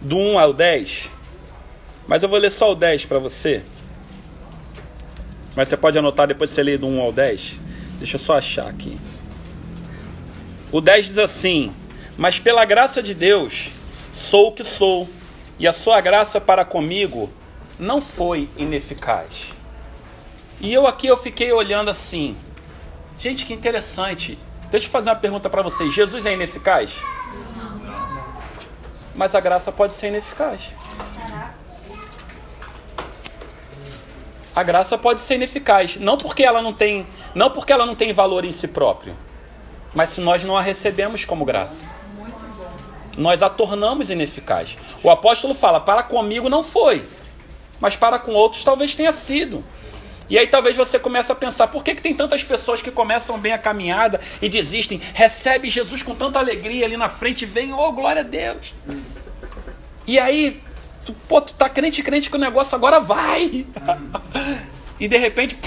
do 0.00 0.16
1 0.16 0.38
ao 0.38 0.52
10, 0.52 1.08
mas 2.06 2.22
eu 2.22 2.28
vou 2.28 2.38
ler 2.38 2.50
só 2.50 2.72
o 2.72 2.74
10 2.74 3.04
para 3.04 3.18
você. 3.18 3.62
Mas 5.56 5.68
você 5.68 5.76
pode 5.76 5.98
anotar 5.98 6.26
depois 6.26 6.50
você 6.50 6.62
lê 6.62 6.76
do 6.76 6.86
1 6.86 7.00
ao 7.00 7.12
10. 7.12 7.54
Deixa 7.98 8.16
eu 8.16 8.20
só 8.20 8.38
achar 8.38 8.68
aqui. 8.68 8.98
O 10.72 10.80
10 10.80 11.06
diz 11.06 11.18
assim: 11.18 11.72
Mas 12.16 12.38
pela 12.38 12.64
graça 12.64 13.02
de 13.02 13.14
Deus 13.14 13.70
sou 14.12 14.48
o 14.48 14.52
que 14.52 14.64
sou, 14.64 15.08
e 15.58 15.68
a 15.68 15.72
sua 15.72 16.00
graça 16.00 16.40
para 16.40 16.64
comigo 16.64 17.30
não 17.78 18.02
foi 18.02 18.48
ineficaz. 18.56 19.52
E 20.60 20.72
eu 20.72 20.86
aqui 20.86 21.06
eu 21.06 21.16
fiquei 21.16 21.52
olhando 21.52 21.90
assim. 21.90 22.36
Gente, 23.18 23.46
que 23.46 23.52
interessante. 23.52 24.38
Deixa 24.70 24.86
eu 24.86 24.90
fazer 24.90 25.10
uma 25.10 25.16
pergunta 25.16 25.48
para 25.48 25.62
vocês. 25.62 25.94
Jesus 25.94 26.26
é 26.26 26.32
ineficaz? 26.32 26.92
Mas 29.14 29.34
a 29.34 29.40
graça 29.40 29.70
pode 29.70 29.92
ser 29.92 30.08
ineficaz. 30.08 30.62
A 34.54 34.62
graça 34.62 34.96
pode 34.96 35.20
ser 35.20 35.34
ineficaz, 35.34 35.96
não 35.96 36.16
porque 36.16 36.44
ela 36.44 36.62
não 36.62 36.72
tem, 36.72 37.06
não 37.34 37.50
porque 37.50 37.72
ela 37.72 37.84
não 37.84 37.96
tem 37.96 38.12
valor 38.12 38.44
em 38.44 38.52
si 38.52 38.68
próprio, 38.68 39.16
mas 39.92 40.10
se 40.10 40.20
nós 40.20 40.44
não 40.44 40.56
a 40.56 40.60
recebemos 40.60 41.24
como 41.24 41.44
graça. 41.44 41.86
Nós 43.16 43.42
a 43.42 43.50
tornamos 43.50 44.10
ineficaz. 44.10 44.76
O 45.02 45.10
apóstolo 45.10 45.54
fala: 45.54 45.80
"Para 45.80 46.04
comigo 46.04 46.48
não 46.48 46.62
foi, 46.62 47.04
mas 47.80 47.96
para 47.96 48.18
com 48.18 48.32
outros 48.32 48.62
talvez 48.62 48.94
tenha 48.94 49.12
sido". 49.12 49.64
E 50.28 50.38
aí 50.38 50.46
talvez 50.46 50.76
você 50.76 50.98
comece 50.98 51.30
a 51.30 51.34
pensar, 51.34 51.68
por 51.68 51.84
que, 51.84 51.94
que 51.94 52.00
tem 52.00 52.14
tantas 52.14 52.42
pessoas 52.42 52.80
que 52.80 52.90
começam 52.90 53.38
bem 53.38 53.52
a 53.52 53.58
caminhada 53.58 54.20
e 54.40 54.48
desistem, 54.48 55.00
recebe 55.12 55.68
Jesus 55.68 56.02
com 56.02 56.14
tanta 56.14 56.38
alegria 56.38 56.86
ali 56.86 56.96
na 56.96 57.08
frente 57.08 57.44
vem, 57.44 57.72
oh 57.72 57.92
glória 57.92 58.22
a 58.22 58.24
Deus. 58.24 58.72
E 60.06 60.18
aí 60.18 60.62
Tu, 61.04 61.12
pô, 61.12 61.40
tu 61.40 61.54
tá 61.54 61.68
crente, 61.68 62.02
crente 62.02 62.30
que 62.30 62.36
o 62.36 62.40
negócio 62.40 62.74
agora 62.74 63.00
vai. 63.00 63.66
e 64.98 65.08
de 65.08 65.16
repente. 65.16 65.58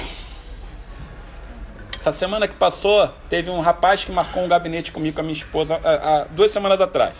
Essa 1.99 2.11
semana 2.11 2.47
que 2.47 2.55
passou, 2.55 3.11
teve 3.29 3.49
um 3.49 3.59
rapaz 3.59 4.05
que 4.05 4.11
marcou 4.11 4.43
um 4.43 4.47
gabinete 4.47 4.91
comigo 4.91 5.15
com 5.15 5.21
a 5.21 5.23
minha 5.23 5.33
esposa 5.33 5.79
há, 5.83 6.21
há 6.21 6.23
duas 6.25 6.51
semanas 6.51 6.79
atrás. 6.79 7.15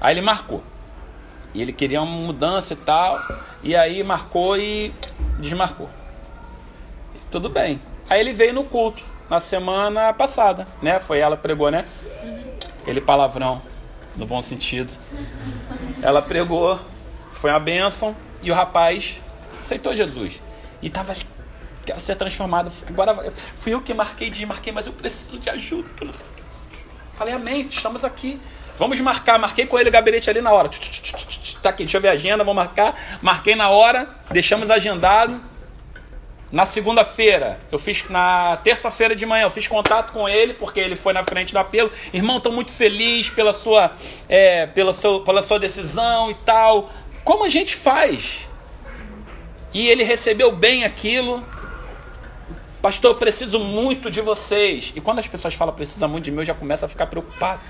Aí 0.00 0.14
ele 0.14 0.20
marcou. 0.20 0.62
E 1.54 1.62
ele 1.62 1.72
queria 1.72 2.02
uma 2.02 2.10
mudança 2.10 2.74
e 2.74 2.76
tal. 2.76 3.18
E 3.62 3.74
aí 3.74 4.02
marcou 4.02 4.56
e 4.56 4.92
desmarcou. 5.38 5.88
tudo 7.30 7.48
bem. 7.48 7.80
Aí 8.08 8.20
ele 8.20 8.32
veio 8.32 8.52
no 8.54 8.64
culto 8.64 9.02
na 9.28 9.40
semana 9.40 10.12
passada, 10.12 10.66
né? 10.80 10.98
Foi 11.00 11.18
ela 11.18 11.36
que 11.36 11.42
pregou, 11.42 11.70
né? 11.70 11.84
Ele 12.86 13.00
palavrão, 13.00 13.60
no 14.16 14.26
bom 14.26 14.40
sentido. 14.40 14.92
Ela 16.02 16.22
pregou 16.22 16.78
foi 17.40 17.50
uma 17.50 17.60
bênção 17.60 18.16
e 18.42 18.50
o 18.50 18.54
rapaz 18.54 19.20
aceitou 19.58 19.94
Jesus. 19.96 20.40
E 20.82 20.88
estava, 20.88 21.14
quero 21.84 22.00
ser 22.00 22.16
transformado. 22.16 22.70
Agora 22.88 23.32
fui 23.58 23.74
eu 23.74 23.80
que 23.80 23.94
marquei, 23.94 24.30
desmarquei, 24.30 24.72
mas 24.72 24.86
eu 24.86 24.92
preciso 24.92 25.38
de 25.38 25.48
ajuda. 25.50 25.88
Falei, 27.14 27.34
amém, 27.34 27.66
estamos 27.68 28.04
aqui. 28.04 28.40
Vamos 28.78 29.00
marcar. 29.00 29.38
Marquei 29.38 29.66
com 29.66 29.78
ele 29.78 29.88
o 29.88 29.92
gabinete 29.92 30.30
ali 30.30 30.40
na 30.40 30.52
hora. 30.52 30.70
Tá 31.62 31.70
aqui, 31.70 31.84
deixa 31.84 31.96
eu 31.96 32.00
ver 32.00 32.08
a 32.08 32.12
agenda, 32.12 32.44
vou 32.44 32.54
marcar. 32.54 33.18
Marquei 33.20 33.56
na 33.56 33.68
hora, 33.70 34.08
deixamos 34.30 34.70
agendado. 34.70 35.40
Na 36.50 36.64
segunda-feira, 36.64 37.58
eu 37.70 37.78
fiz 37.78 38.08
na 38.08 38.56
terça-feira 38.64 39.14
de 39.14 39.26
manhã, 39.26 39.42
eu 39.42 39.50
fiz 39.50 39.68
contato 39.68 40.12
com 40.14 40.26
ele 40.26 40.54
porque 40.54 40.80
ele 40.80 40.96
foi 40.96 41.12
na 41.12 41.22
frente 41.22 41.52
do 41.52 41.58
apelo. 41.58 41.90
Irmão, 42.10 42.38
estou 42.38 42.50
muito 42.50 42.72
feliz 42.72 43.28
pela 43.28 43.52
sua, 43.52 43.92
é, 44.26 44.66
pela, 44.66 44.94
seu, 44.94 45.20
pela 45.20 45.42
sua 45.42 45.58
decisão 45.58 46.30
e 46.30 46.34
tal. 46.34 46.88
Como 47.28 47.44
a 47.44 47.48
gente 47.50 47.76
faz? 47.76 48.48
E 49.74 49.86
ele 49.86 50.02
recebeu 50.02 50.50
bem 50.50 50.84
aquilo. 50.84 51.44
Pastor, 52.80 53.10
eu 53.10 53.18
preciso 53.18 53.58
muito 53.58 54.10
de 54.10 54.22
vocês. 54.22 54.94
E 54.96 55.00
quando 55.02 55.18
as 55.18 55.28
pessoas 55.28 55.52
falam 55.52 55.74
precisa 55.74 56.08
muito 56.08 56.24
de 56.24 56.30
mim, 56.30 56.38
eu 56.38 56.46
já 56.46 56.54
começo 56.54 56.86
a 56.86 56.88
ficar 56.88 57.06
preocupado. 57.06 57.60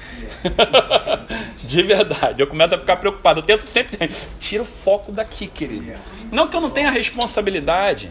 de 1.59 1.83
verdade, 1.83 2.41
eu 2.41 2.47
começo 2.47 2.77
a 2.77 2.79
ficar 2.79 2.99
preocupado. 2.99 3.41
Eu 3.41 3.45
tento 3.45 3.67
sempre. 3.67 4.09
Tira 4.39 4.63
o 4.63 4.65
foco 4.65 5.11
daqui, 5.11 5.49
querido. 5.49 5.93
Não 6.31 6.47
que 6.47 6.57
eu 6.57 6.61
não 6.61 6.71
tenha 6.71 6.91
responsabilidade. 6.91 8.11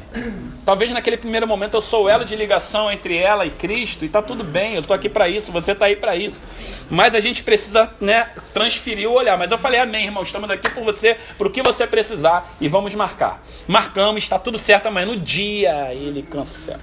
Talvez 0.66 0.92
naquele 0.92 1.18
primeiro 1.18 1.48
momento 1.48 1.76
eu 1.76 1.82
sou 1.82 2.06
o 2.06 2.10
elo 2.10 2.26
de 2.26 2.36
ligação 2.36 2.92
entre 2.92 3.16
ela 3.16 3.46
e 3.46 3.52
Cristo 3.52 4.04
e 4.04 4.10
tá 4.10 4.22
tudo 4.22 4.44
bem, 4.44 4.74
eu 4.74 4.82
estou 4.82 4.96
aqui 4.96 5.08
para 5.08 5.30
isso, 5.30 5.52
você 5.52 5.72
está 5.72 5.86
aí 5.86 5.96
para 5.96 6.16
isso. 6.16 6.42
Mas 6.90 7.16
a 7.16 7.20
gente 7.20 7.44
precisa, 7.44 7.92
né, 8.02 8.30
transferir 8.54 9.10
o 9.10 9.14
olhar. 9.14 9.38
Mas 9.38 9.52
eu 9.52 9.58
falei, 9.58 9.80
amém, 9.80 10.06
irmão, 10.06 10.24
estamos 10.24 10.50
aqui 10.50 10.70
por 10.72 10.84
você, 10.84 11.18
para 11.38 11.48
o 11.48 11.52
que 11.52 11.62
você 11.62 11.86
precisar 11.86 12.56
e 12.60 12.68
vamos 12.68 12.94
marcar. 12.96 13.44
Marcamos, 13.68 14.24
está 14.24 14.40
tudo 14.40 14.58
certo 14.58 14.88
amanhã. 14.88 15.06
No 15.06 15.18
dia 15.18 15.94
ele 15.94 16.24
cancela. 16.24 16.82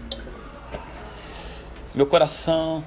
Meu 1.95 2.07
coração. 2.07 2.85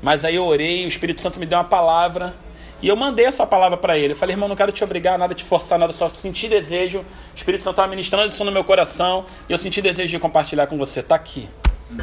Mas 0.00 0.24
aí 0.24 0.36
eu 0.36 0.44
orei, 0.44 0.84
o 0.84 0.88
Espírito 0.88 1.20
Santo 1.20 1.40
me 1.40 1.46
deu 1.46 1.58
uma 1.58 1.64
palavra 1.64 2.34
e 2.80 2.88
eu 2.88 2.96
mandei 2.96 3.24
essa 3.26 3.46
palavra 3.46 3.76
para 3.76 3.98
ele. 3.98 4.12
Eu 4.12 4.16
falei, 4.16 4.34
irmão, 4.34 4.48
não 4.48 4.54
quero 4.54 4.70
te 4.70 4.84
obrigar 4.84 5.14
a 5.14 5.18
nada, 5.18 5.34
te 5.34 5.44
forçar 5.44 5.78
nada, 5.78 5.92
só 5.92 6.08
senti 6.10 6.48
desejo. 6.48 7.00
O 7.00 7.04
Espírito 7.36 7.64
Santo 7.64 7.74
estava 7.74 7.88
ministrando 7.88 8.28
isso 8.28 8.44
no 8.44 8.52
meu 8.52 8.62
coração. 8.62 9.24
E 9.48 9.52
eu 9.52 9.58
senti 9.58 9.82
desejo 9.82 10.10
de 10.10 10.18
compartilhar 10.18 10.66
com 10.68 10.78
você. 10.78 11.00
Está 11.00 11.16
aqui. 11.16 11.48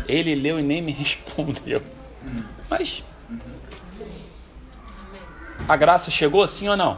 Ele 0.08 0.36
leu 0.36 0.60
e 0.60 0.64
nem 0.64 0.82
me 0.82 0.92
respondeu. 0.94 1.82
Mas. 2.70 3.04
A 5.68 5.76
graça 5.78 6.12
chegou 6.12 6.44
assim 6.44 6.68
ou 6.68 6.76
não? 6.76 6.98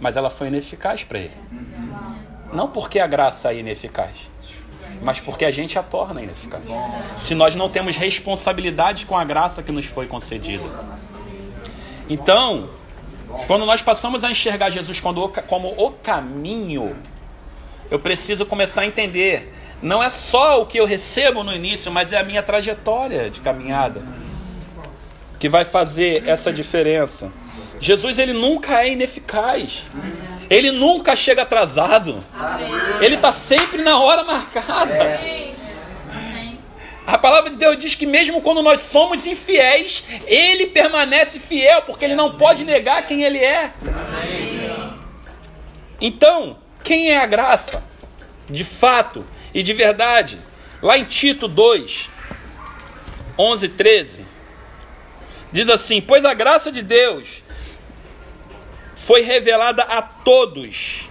Mas 0.00 0.16
ela 0.16 0.28
foi 0.28 0.48
ineficaz 0.48 1.04
para 1.04 1.18
ele. 1.18 1.34
Não 2.52 2.68
porque 2.68 2.98
a 2.98 3.06
graça 3.06 3.52
é 3.52 3.58
ineficaz, 3.58 4.28
mas 5.00 5.20
porque 5.20 5.44
a 5.44 5.50
gente 5.50 5.78
a 5.78 5.82
torna 5.82 6.20
ineficaz. 6.20 6.64
Se 7.18 7.34
nós 7.34 7.54
não 7.54 7.70
temos 7.70 7.96
responsabilidade 7.96 9.06
com 9.06 9.16
a 9.16 9.24
graça 9.24 9.62
que 9.62 9.70
nos 9.70 9.86
foi 9.86 10.06
concedida. 10.06 10.64
Então, 12.10 12.68
quando 13.46 13.64
nós 13.64 13.80
passamos 13.80 14.24
a 14.24 14.30
enxergar 14.32 14.68
Jesus 14.70 15.00
como 15.00 15.74
o 15.76 15.90
caminho, 15.92 16.96
eu 17.88 18.00
preciso 18.00 18.44
começar 18.44 18.82
a 18.82 18.86
entender. 18.86 19.54
Não 19.80 20.02
é 20.02 20.10
só 20.10 20.60
o 20.60 20.66
que 20.66 20.78
eu 20.78 20.84
recebo 20.84 21.44
no 21.44 21.54
início, 21.54 21.90
mas 21.90 22.12
é 22.12 22.18
a 22.18 22.24
minha 22.24 22.42
trajetória 22.42 23.30
de 23.30 23.40
caminhada 23.40 24.02
que 25.38 25.48
vai 25.48 25.64
fazer 25.64 26.28
essa 26.28 26.52
diferença. 26.52 27.30
Jesus 27.78 28.18
ele 28.18 28.32
nunca 28.34 28.82
é 28.82 28.92
ineficaz. 28.92 29.84
Ele 30.50 30.72
nunca 30.72 31.14
chega 31.14 31.42
atrasado. 31.42 32.18
Ele 33.00 33.14
está 33.14 33.30
sempre 33.30 33.82
na 33.82 33.98
hora 34.00 34.24
marcada. 34.24 35.20
A 37.10 37.18
palavra 37.18 37.50
de 37.50 37.56
Deus 37.56 37.76
diz 37.76 37.96
que 37.96 38.06
mesmo 38.06 38.40
quando 38.40 38.62
nós 38.62 38.82
somos 38.82 39.26
infiéis, 39.26 40.04
Ele 40.28 40.66
permanece 40.66 41.40
fiel, 41.40 41.82
porque 41.82 42.04
Ele 42.04 42.14
não 42.14 42.36
pode 42.36 42.64
negar 42.64 43.04
quem 43.04 43.24
Ele 43.24 43.38
é. 43.38 43.72
Então, 46.00 46.56
quem 46.84 47.10
é 47.10 47.18
a 47.18 47.26
graça? 47.26 47.82
De 48.48 48.62
fato 48.62 49.26
e 49.52 49.60
de 49.60 49.72
verdade. 49.72 50.38
Lá 50.80 50.96
em 50.96 51.02
Tito 51.02 51.48
2, 51.48 52.08
11 53.36 53.68
13, 53.70 54.24
diz 55.50 55.68
assim: 55.68 56.00
Pois 56.00 56.24
a 56.24 56.32
graça 56.32 56.70
de 56.70 56.80
Deus 56.80 57.42
foi 58.94 59.22
revelada 59.22 59.82
a 59.82 60.00
todos. 60.00 61.08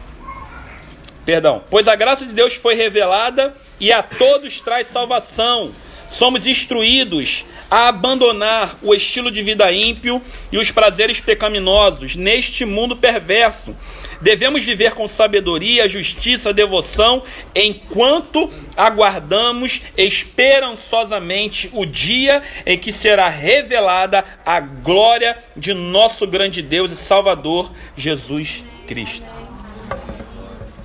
Perdão, 1.26 1.62
pois 1.70 1.90
a 1.90 1.96
graça 1.96 2.26
de 2.26 2.34
Deus 2.34 2.54
foi 2.54 2.74
revelada 2.74 3.54
e 3.82 3.92
a 3.92 4.02
todos 4.02 4.62
traz 4.62 4.88
salvação. 4.88 5.74
Somos 6.10 6.48
instruídos 6.48 7.46
a 7.70 7.88
abandonar 7.88 8.78
o 8.82 8.96
estilo 8.96 9.30
de 9.30 9.44
vida 9.44 9.72
ímpio 9.72 10.22
e 10.52 10.58
os 10.58 10.72
prazeres 10.72 11.20
pecaminosos 11.20 12.16
neste 12.16 12.66
mundo 12.66 12.96
perverso. 12.96 13.76
Devemos 14.20 14.66
viver 14.66 14.94
com 14.94 15.08
sabedoria, 15.08 15.88
justiça, 15.88 16.52
devoção, 16.52 17.24
enquanto 17.56 18.50
aguardamos 18.76 19.82
esperançosamente 19.96 21.70
o 21.74 21.86
dia 21.86 22.42
em 22.66 22.78
que 22.78 22.92
será 22.92 23.30
revelada 23.30 24.26
a 24.46 24.60
glória 24.60 25.38
de 25.56 25.74
nosso 25.74 26.26
grande 26.26 26.62
Deus 26.62 26.92
e 26.92 26.96
Salvador 26.96 27.72
Jesus 27.96 28.64
Cristo. 28.88 29.28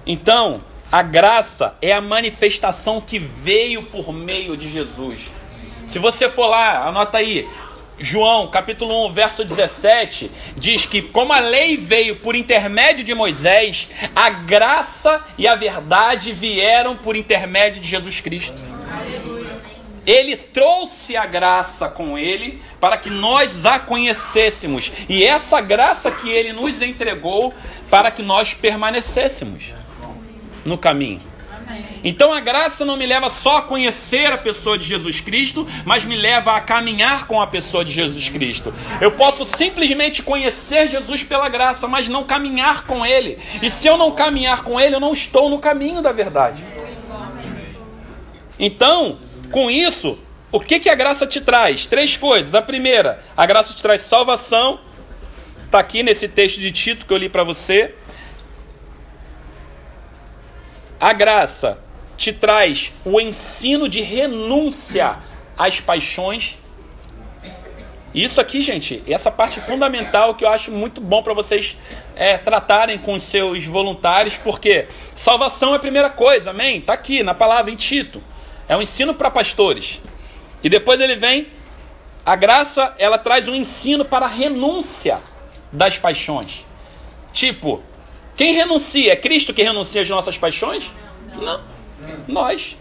Então, 0.07 0.63
a 0.95 1.03
graça 1.03 1.75
é 1.83 1.91
a 1.91 2.01
manifestação 2.01 3.01
que 3.01 3.19
veio 3.19 3.83
por 3.87 4.13
meio 4.13 4.57
de 4.57 4.71
Jesus. 4.71 5.23
Se 5.85 5.99
você 5.99 6.29
for 6.29 6.47
lá, 6.47 6.87
anota 6.87 7.19
aí, 7.19 7.49
João, 7.99 8.47
capítulo 8.47 9.05
1, 9.09 9.13
verso 9.13 9.45
17, 9.45 10.31
diz 10.57 10.87
que 10.87 11.03
como 11.03 11.33
a 11.33 11.41
lei 11.41 11.77
veio 11.77 12.21
por 12.21 12.37
intermédio 12.37 13.03
de 13.03 13.13
Moisés, 13.13 13.89
a 14.15 14.31
graça 14.31 15.21
e 15.37 15.49
a 15.49 15.57
verdade 15.57 16.33
vieram 16.33 16.97
por 16.97 17.17
intermédio 17.17 17.83
de 17.83 17.89
Jesus 17.89 18.21
Cristo. 18.21 18.55
Ele 20.07 20.37
trouxe 20.37 21.17
a 21.17 21.27
graça 21.27 21.89
com 21.89 22.17
ele 22.17 22.63
para 22.79 22.97
que 22.97 23.11
nós 23.11 23.67
a 23.67 23.81
conhecêssemos, 23.81 24.93
e 25.09 25.25
essa 25.25 25.61
graça 25.61 26.09
que 26.13 26.31
ele 26.31 26.53
nos 26.53 26.81
entregou 26.81 27.53
para 27.91 28.13
que 28.13 28.23
nós 28.23 28.55
permanecêssemos 28.55 29.75
no 30.65 30.79
caminho. 30.79 31.21
Então 32.03 32.33
a 32.33 32.41
graça 32.41 32.85
não 32.85 32.97
me 32.97 33.07
leva 33.07 33.31
só 33.31 33.59
a 33.59 33.63
conhecer 33.63 34.31
a 34.33 34.39
pessoa 34.39 34.77
de 34.77 34.85
Jesus 34.85 35.21
Cristo, 35.21 35.67
mas 35.85 36.05
me 36.05 36.17
leva 36.17 36.53
a 36.53 36.61
caminhar 36.61 37.27
com 37.27 37.41
a 37.41 37.47
pessoa 37.47 37.85
de 37.85 37.93
Jesus 37.93 38.29
Cristo. 38.29 38.73
Eu 39.01 39.13
posso 39.13 39.47
simplesmente 39.57 40.23
conhecer 40.23 40.89
Jesus 40.89 41.23
pela 41.25 41.49
graça, 41.49 41.89
mas 41.89 42.07
não 42.09 42.25
caminhar 42.25 42.85
com 42.85 43.05
Ele. 43.05 43.39
E 43.63 43.71
se 43.71 43.89
eu 43.89 43.97
não 43.97 44.13
caminhar 44.13 44.63
com 44.63 44.79
Ele, 44.79 44.95
eu 44.95 45.01
não 45.01 45.13
estou 45.13 45.49
no 45.49 45.59
caminho 45.59 46.03
da 46.03 46.13
verdade. 46.13 46.65
Então, 48.59 49.19
com 49.51 49.71
isso, 49.71 50.19
o 50.53 50.61
que, 50.61 50.79
que 50.79 50.91
a 50.91 50.95
graça 50.95 51.27
te 51.27 51.41
traz? 51.41 51.87
Três 51.87 52.17
coisas. 52.17 52.55
A 52.55 52.63
primeira, 52.63 53.23
a 53.37 53.47
graça 53.47 53.73
te 53.73 53.83
traz 53.83 54.03
salvação. 54.03 54.79
Está 55.65 55.81
aqui 55.81 56.03
nesse 56.03 56.29
texto 56.29 56.61
de 56.61 56.71
Tito 56.71 57.07
que 57.07 57.13
eu 57.13 57.17
li 57.17 57.29
para 57.29 57.43
você. 57.43 57.95
A 61.05 61.13
graça 61.13 61.79
te 62.17 62.33
traz 62.33 62.91
o 63.05 63.21
ensino 63.21 63.91
de 63.91 64.01
renúncia 64.01 65.19
às 65.55 65.79
paixões. 65.79 66.57
Isso 68.15 68.41
aqui, 68.41 68.63
gente, 68.63 69.03
essa 69.07 69.31
parte 69.31 69.61
fundamental 69.61 70.35
que 70.35 70.47
eu 70.47 70.49
acho 70.49 70.71
muito 70.71 71.03
bom 71.03 71.23
para 71.23 71.35
vocês 71.35 71.77
é, 72.17 72.39
tratarem 72.39 72.97
com 72.97 73.13
os 73.13 73.23
seus 73.23 73.67
voluntários, 73.67 74.39
porque 74.39 74.87
salvação 75.15 75.75
é 75.75 75.77
a 75.77 75.79
primeira 75.79 76.09
coisa, 76.09 76.53
amém? 76.53 76.79
Está 76.79 76.95
aqui 76.95 77.23
na 77.23 77.35
palavra 77.35 77.71
em 77.71 77.77
Tito. 77.77 78.23
É 78.67 78.75
um 78.75 78.81
ensino 78.81 79.13
para 79.13 79.31
pastores. 79.31 80.01
E 80.63 80.71
depois 80.71 81.03
ele 81.03 81.17
vem, 81.17 81.49
a 82.25 82.35
graça, 82.35 82.95
ela 82.99 83.19
traz 83.19 83.47
um 83.47 83.55
ensino 83.55 84.07
para 84.07 84.25
a 84.25 84.31
renúncia 84.31 85.19
das 85.71 85.99
paixões. 85.99 86.65
Tipo, 87.31 87.83
quem 88.35 88.55
renuncia? 88.55 89.13
É 89.13 89.17
Cristo 89.17 89.55
que 89.55 89.63
renuncia 89.63 90.03
às 90.03 90.09
nossas 90.09 90.37
paixões? 90.37 90.91
Não. 91.41 91.61
Nós. 92.27 92.77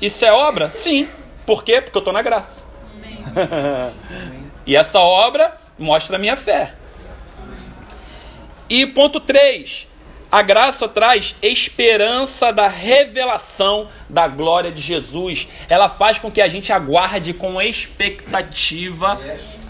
Isso 0.00 0.24
é 0.24 0.32
obra? 0.32 0.70
Sim. 0.70 1.08
Por 1.46 1.64
quê? 1.64 1.80
Porque 1.80 1.96
eu 1.96 2.00
estou 2.00 2.14
na 2.14 2.22
graça. 2.22 2.64
e 4.66 4.76
essa 4.76 5.00
obra 5.00 5.56
mostra 5.78 6.16
a 6.16 6.18
minha 6.18 6.36
fé. 6.36 6.74
E 8.68 8.86
ponto 8.86 9.20
3. 9.20 9.88
A 10.30 10.42
graça 10.42 10.88
traz 10.88 11.36
esperança 11.40 12.52
da 12.52 12.66
revelação 12.66 13.88
da 14.08 14.26
glória 14.26 14.72
de 14.72 14.80
Jesus. 14.80 15.46
Ela 15.68 15.88
faz 15.88 16.18
com 16.18 16.28
que 16.28 16.40
a 16.40 16.48
gente 16.48 16.72
aguarde 16.72 17.32
com 17.32 17.62
expectativa 17.62 19.20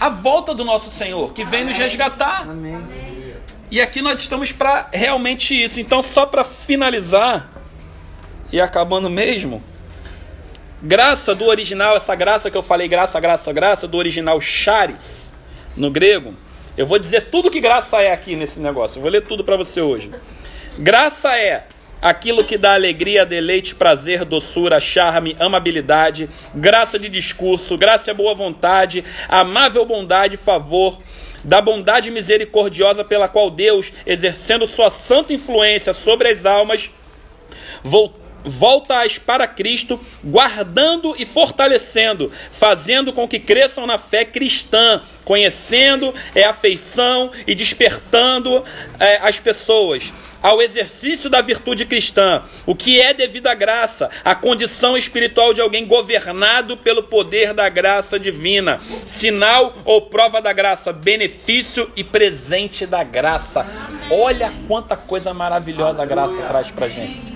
a 0.00 0.08
volta 0.08 0.54
do 0.54 0.64
nosso 0.64 0.90
Senhor, 0.90 1.34
que 1.34 1.44
vem 1.44 1.64
nos 1.64 1.76
resgatar. 1.76 2.48
Amém. 2.48 3.13
E 3.74 3.80
aqui 3.80 4.00
nós 4.00 4.20
estamos 4.20 4.52
para 4.52 4.88
realmente 4.92 5.52
isso. 5.52 5.80
Então, 5.80 6.00
só 6.00 6.26
para 6.26 6.44
finalizar 6.44 7.50
e 8.52 8.60
acabando 8.60 9.10
mesmo, 9.10 9.60
graça 10.80 11.34
do 11.34 11.46
original, 11.46 11.96
essa 11.96 12.14
graça 12.14 12.48
que 12.52 12.56
eu 12.56 12.62
falei, 12.62 12.86
graça, 12.86 13.18
graça, 13.18 13.52
graça, 13.52 13.88
do 13.88 13.98
original 13.98 14.40
charis, 14.40 15.32
no 15.76 15.90
grego, 15.90 16.36
eu 16.76 16.86
vou 16.86 17.00
dizer 17.00 17.30
tudo 17.32 17.50
que 17.50 17.58
graça 17.58 18.00
é 18.00 18.12
aqui 18.12 18.36
nesse 18.36 18.60
negócio. 18.60 18.98
Eu 18.98 19.02
vou 19.02 19.10
ler 19.10 19.22
tudo 19.22 19.42
para 19.42 19.56
você 19.56 19.80
hoje. 19.80 20.08
Graça 20.78 21.36
é 21.36 21.66
aquilo 22.00 22.44
que 22.44 22.56
dá 22.56 22.74
alegria, 22.74 23.26
deleite, 23.26 23.74
prazer, 23.74 24.24
doçura, 24.24 24.78
charme, 24.78 25.34
amabilidade, 25.40 26.30
graça 26.54 26.96
de 26.96 27.08
discurso, 27.08 27.76
graça 27.76 28.12
e 28.12 28.14
boa 28.14 28.34
vontade, 28.34 29.04
amável 29.28 29.84
bondade, 29.84 30.36
favor, 30.36 30.96
da 31.44 31.60
bondade 31.60 32.10
misericordiosa 32.10 33.04
pela 33.04 33.28
qual 33.28 33.50
Deus, 33.50 33.92
exercendo 34.06 34.66
sua 34.66 34.90
santa 34.90 35.32
influência 35.32 35.92
sobre 35.92 36.28
as 36.28 36.46
almas, 36.46 36.90
volta-as 38.44 39.18
para 39.18 39.46
Cristo, 39.46 39.98
guardando 40.22 41.14
e 41.18 41.24
fortalecendo, 41.24 42.30
fazendo 42.50 43.12
com 43.12 43.28
que 43.28 43.38
cresçam 43.38 43.86
na 43.86 43.98
fé 43.98 44.24
cristã, 44.24 45.02
conhecendo 45.24 46.14
é 46.34 46.44
afeição 46.44 47.30
e 47.46 47.54
despertando 47.54 48.64
é, 48.98 49.16
as 49.16 49.38
pessoas 49.38 50.12
ao 50.44 50.60
exercício 50.60 51.30
da 51.30 51.40
virtude 51.40 51.86
cristã, 51.86 52.42
o 52.66 52.74
que 52.74 53.00
é 53.00 53.14
devido 53.14 53.46
à 53.46 53.54
graça, 53.54 54.10
a 54.22 54.34
condição 54.34 54.94
espiritual 54.94 55.54
de 55.54 55.62
alguém 55.62 55.86
governado 55.86 56.76
pelo 56.76 57.04
poder 57.04 57.54
da 57.54 57.66
graça 57.70 58.20
divina, 58.20 58.78
sinal 59.06 59.74
ou 59.86 60.02
prova 60.02 60.42
da 60.42 60.52
graça, 60.52 60.92
benefício 60.92 61.90
e 61.96 62.04
presente 62.04 62.84
da 62.84 63.02
graça. 63.02 63.66
Olha 64.10 64.52
quanta 64.68 64.98
coisa 64.98 65.32
maravilhosa 65.32 66.02
a 66.02 66.06
graça 66.06 66.36
traz 66.42 66.70
pra 66.70 66.88
gente. 66.88 67.34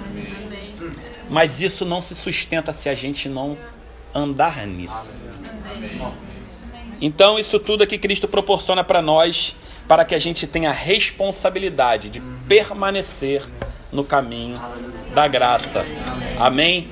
Mas 1.31 1.63
isso 1.63 1.87
não 1.87 2.03
se 2.03 2.15
sustenta 2.15 2.75
se 2.75 2.91
a 2.91 2.95
gente 2.95 3.27
não 3.27 3.57
andar 4.15 4.67
nisso. 4.67 5.19
Então, 7.01 7.39
isso 7.39 7.59
tudo 7.59 7.87
que 7.87 7.97
Cristo 7.97 8.29
proporciona 8.29 8.85
para 8.85 9.01
nós 9.01 9.57
para 9.89 10.05
que 10.05 10.15
a 10.15 10.19
gente 10.19 10.47
tenha 10.47 10.69
a 10.69 10.73
responsabilidade 10.73 12.11
de 12.11 12.21
permanecer 12.47 13.43
no 13.91 14.05
caminho 14.05 14.55
da 15.15 15.27
graça. 15.27 15.85
Amém? 16.39 16.91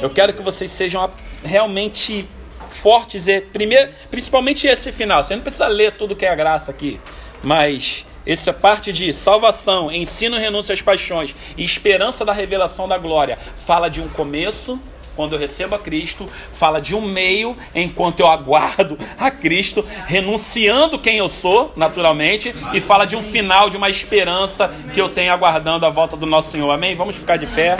Eu 0.00 0.08
quero 0.08 0.32
que 0.32 0.42
vocês 0.42 0.70
sejam 0.70 1.10
realmente 1.44 2.26
fortes, 2.70 3.28
e, 3.28 3.40
primeiro, 3.40 3.90
principalmente 4.10 4.66
esse 4.66 4.90
final. 4.90 5.22
Você 5.22 5.36
não 5.36 5.42
precisa 5.42 5.68
ler 5.68 5.92
tudo 5.92 6.16
que 6.16 6.24
é 6.24 6.30
a 6.30 6.34
graça 6.34 6.70
aqui, 6.70 6.98
mas 7.42 8.06
essa 8.26 8.52
parte 8.52 8.92
de 8.92 9.12
salvação, 9.12 9.90
ensino, 9.92 10.38
renúncia 10.38 10.72
às 10.72 10.80
paixões 10.80 11.34
e 11.56 11.64
esperança 11.64 12.24
da 12.24 12.32
revelação 12.32 12.88
da 12.88 12.96
glória 12.96 13.38
fala 13.56 13.88
de 13.88 14.00
um 14.00 14.08
começo 14.08 14.80
quando 15.16 15.34
eu 15.34 15.38
recebo 15.38 15.74
a 15.74 15.78
Cristo, 15.78 16.28
fala 16.52 16.80
de 16.80 16.94
um 16.94 17.00
meio 17.00 17.56
enquanto 17.74 18.20
eu 18.20 18.26
aguardo 18.26 18.98
a 19.18 19.30
Cristo, 19.30 19.84
renunciando 20.06 20.98
quem 20.98 21.18
eu 21.18 21.28
sou, 21.28 21.72
naturalmente, 21.76 22.54
e 22.72 22.80
fala 22.80 23.04
de 23.04 23.16
um 23.16 23.22
final, 23.22 23.70
de 23.70 23.76
uma 23.76 23.88
esperança 23.88 24.68
que 24.92 25.00
eu 25.00 25.08
tenho 25.08 25.32
aguardando 25.32 25.86
a 25.86 25.90
volta 25.90 26.16
do 26.16 26.26
nosso 26.26 26.50
Senhor. 26.50 26.70
Amém? 26.70 26.94
Vamos 26.94 27.16
ficar 27.16 27.36
de 27.36 27.46
pé. 27.46 27.76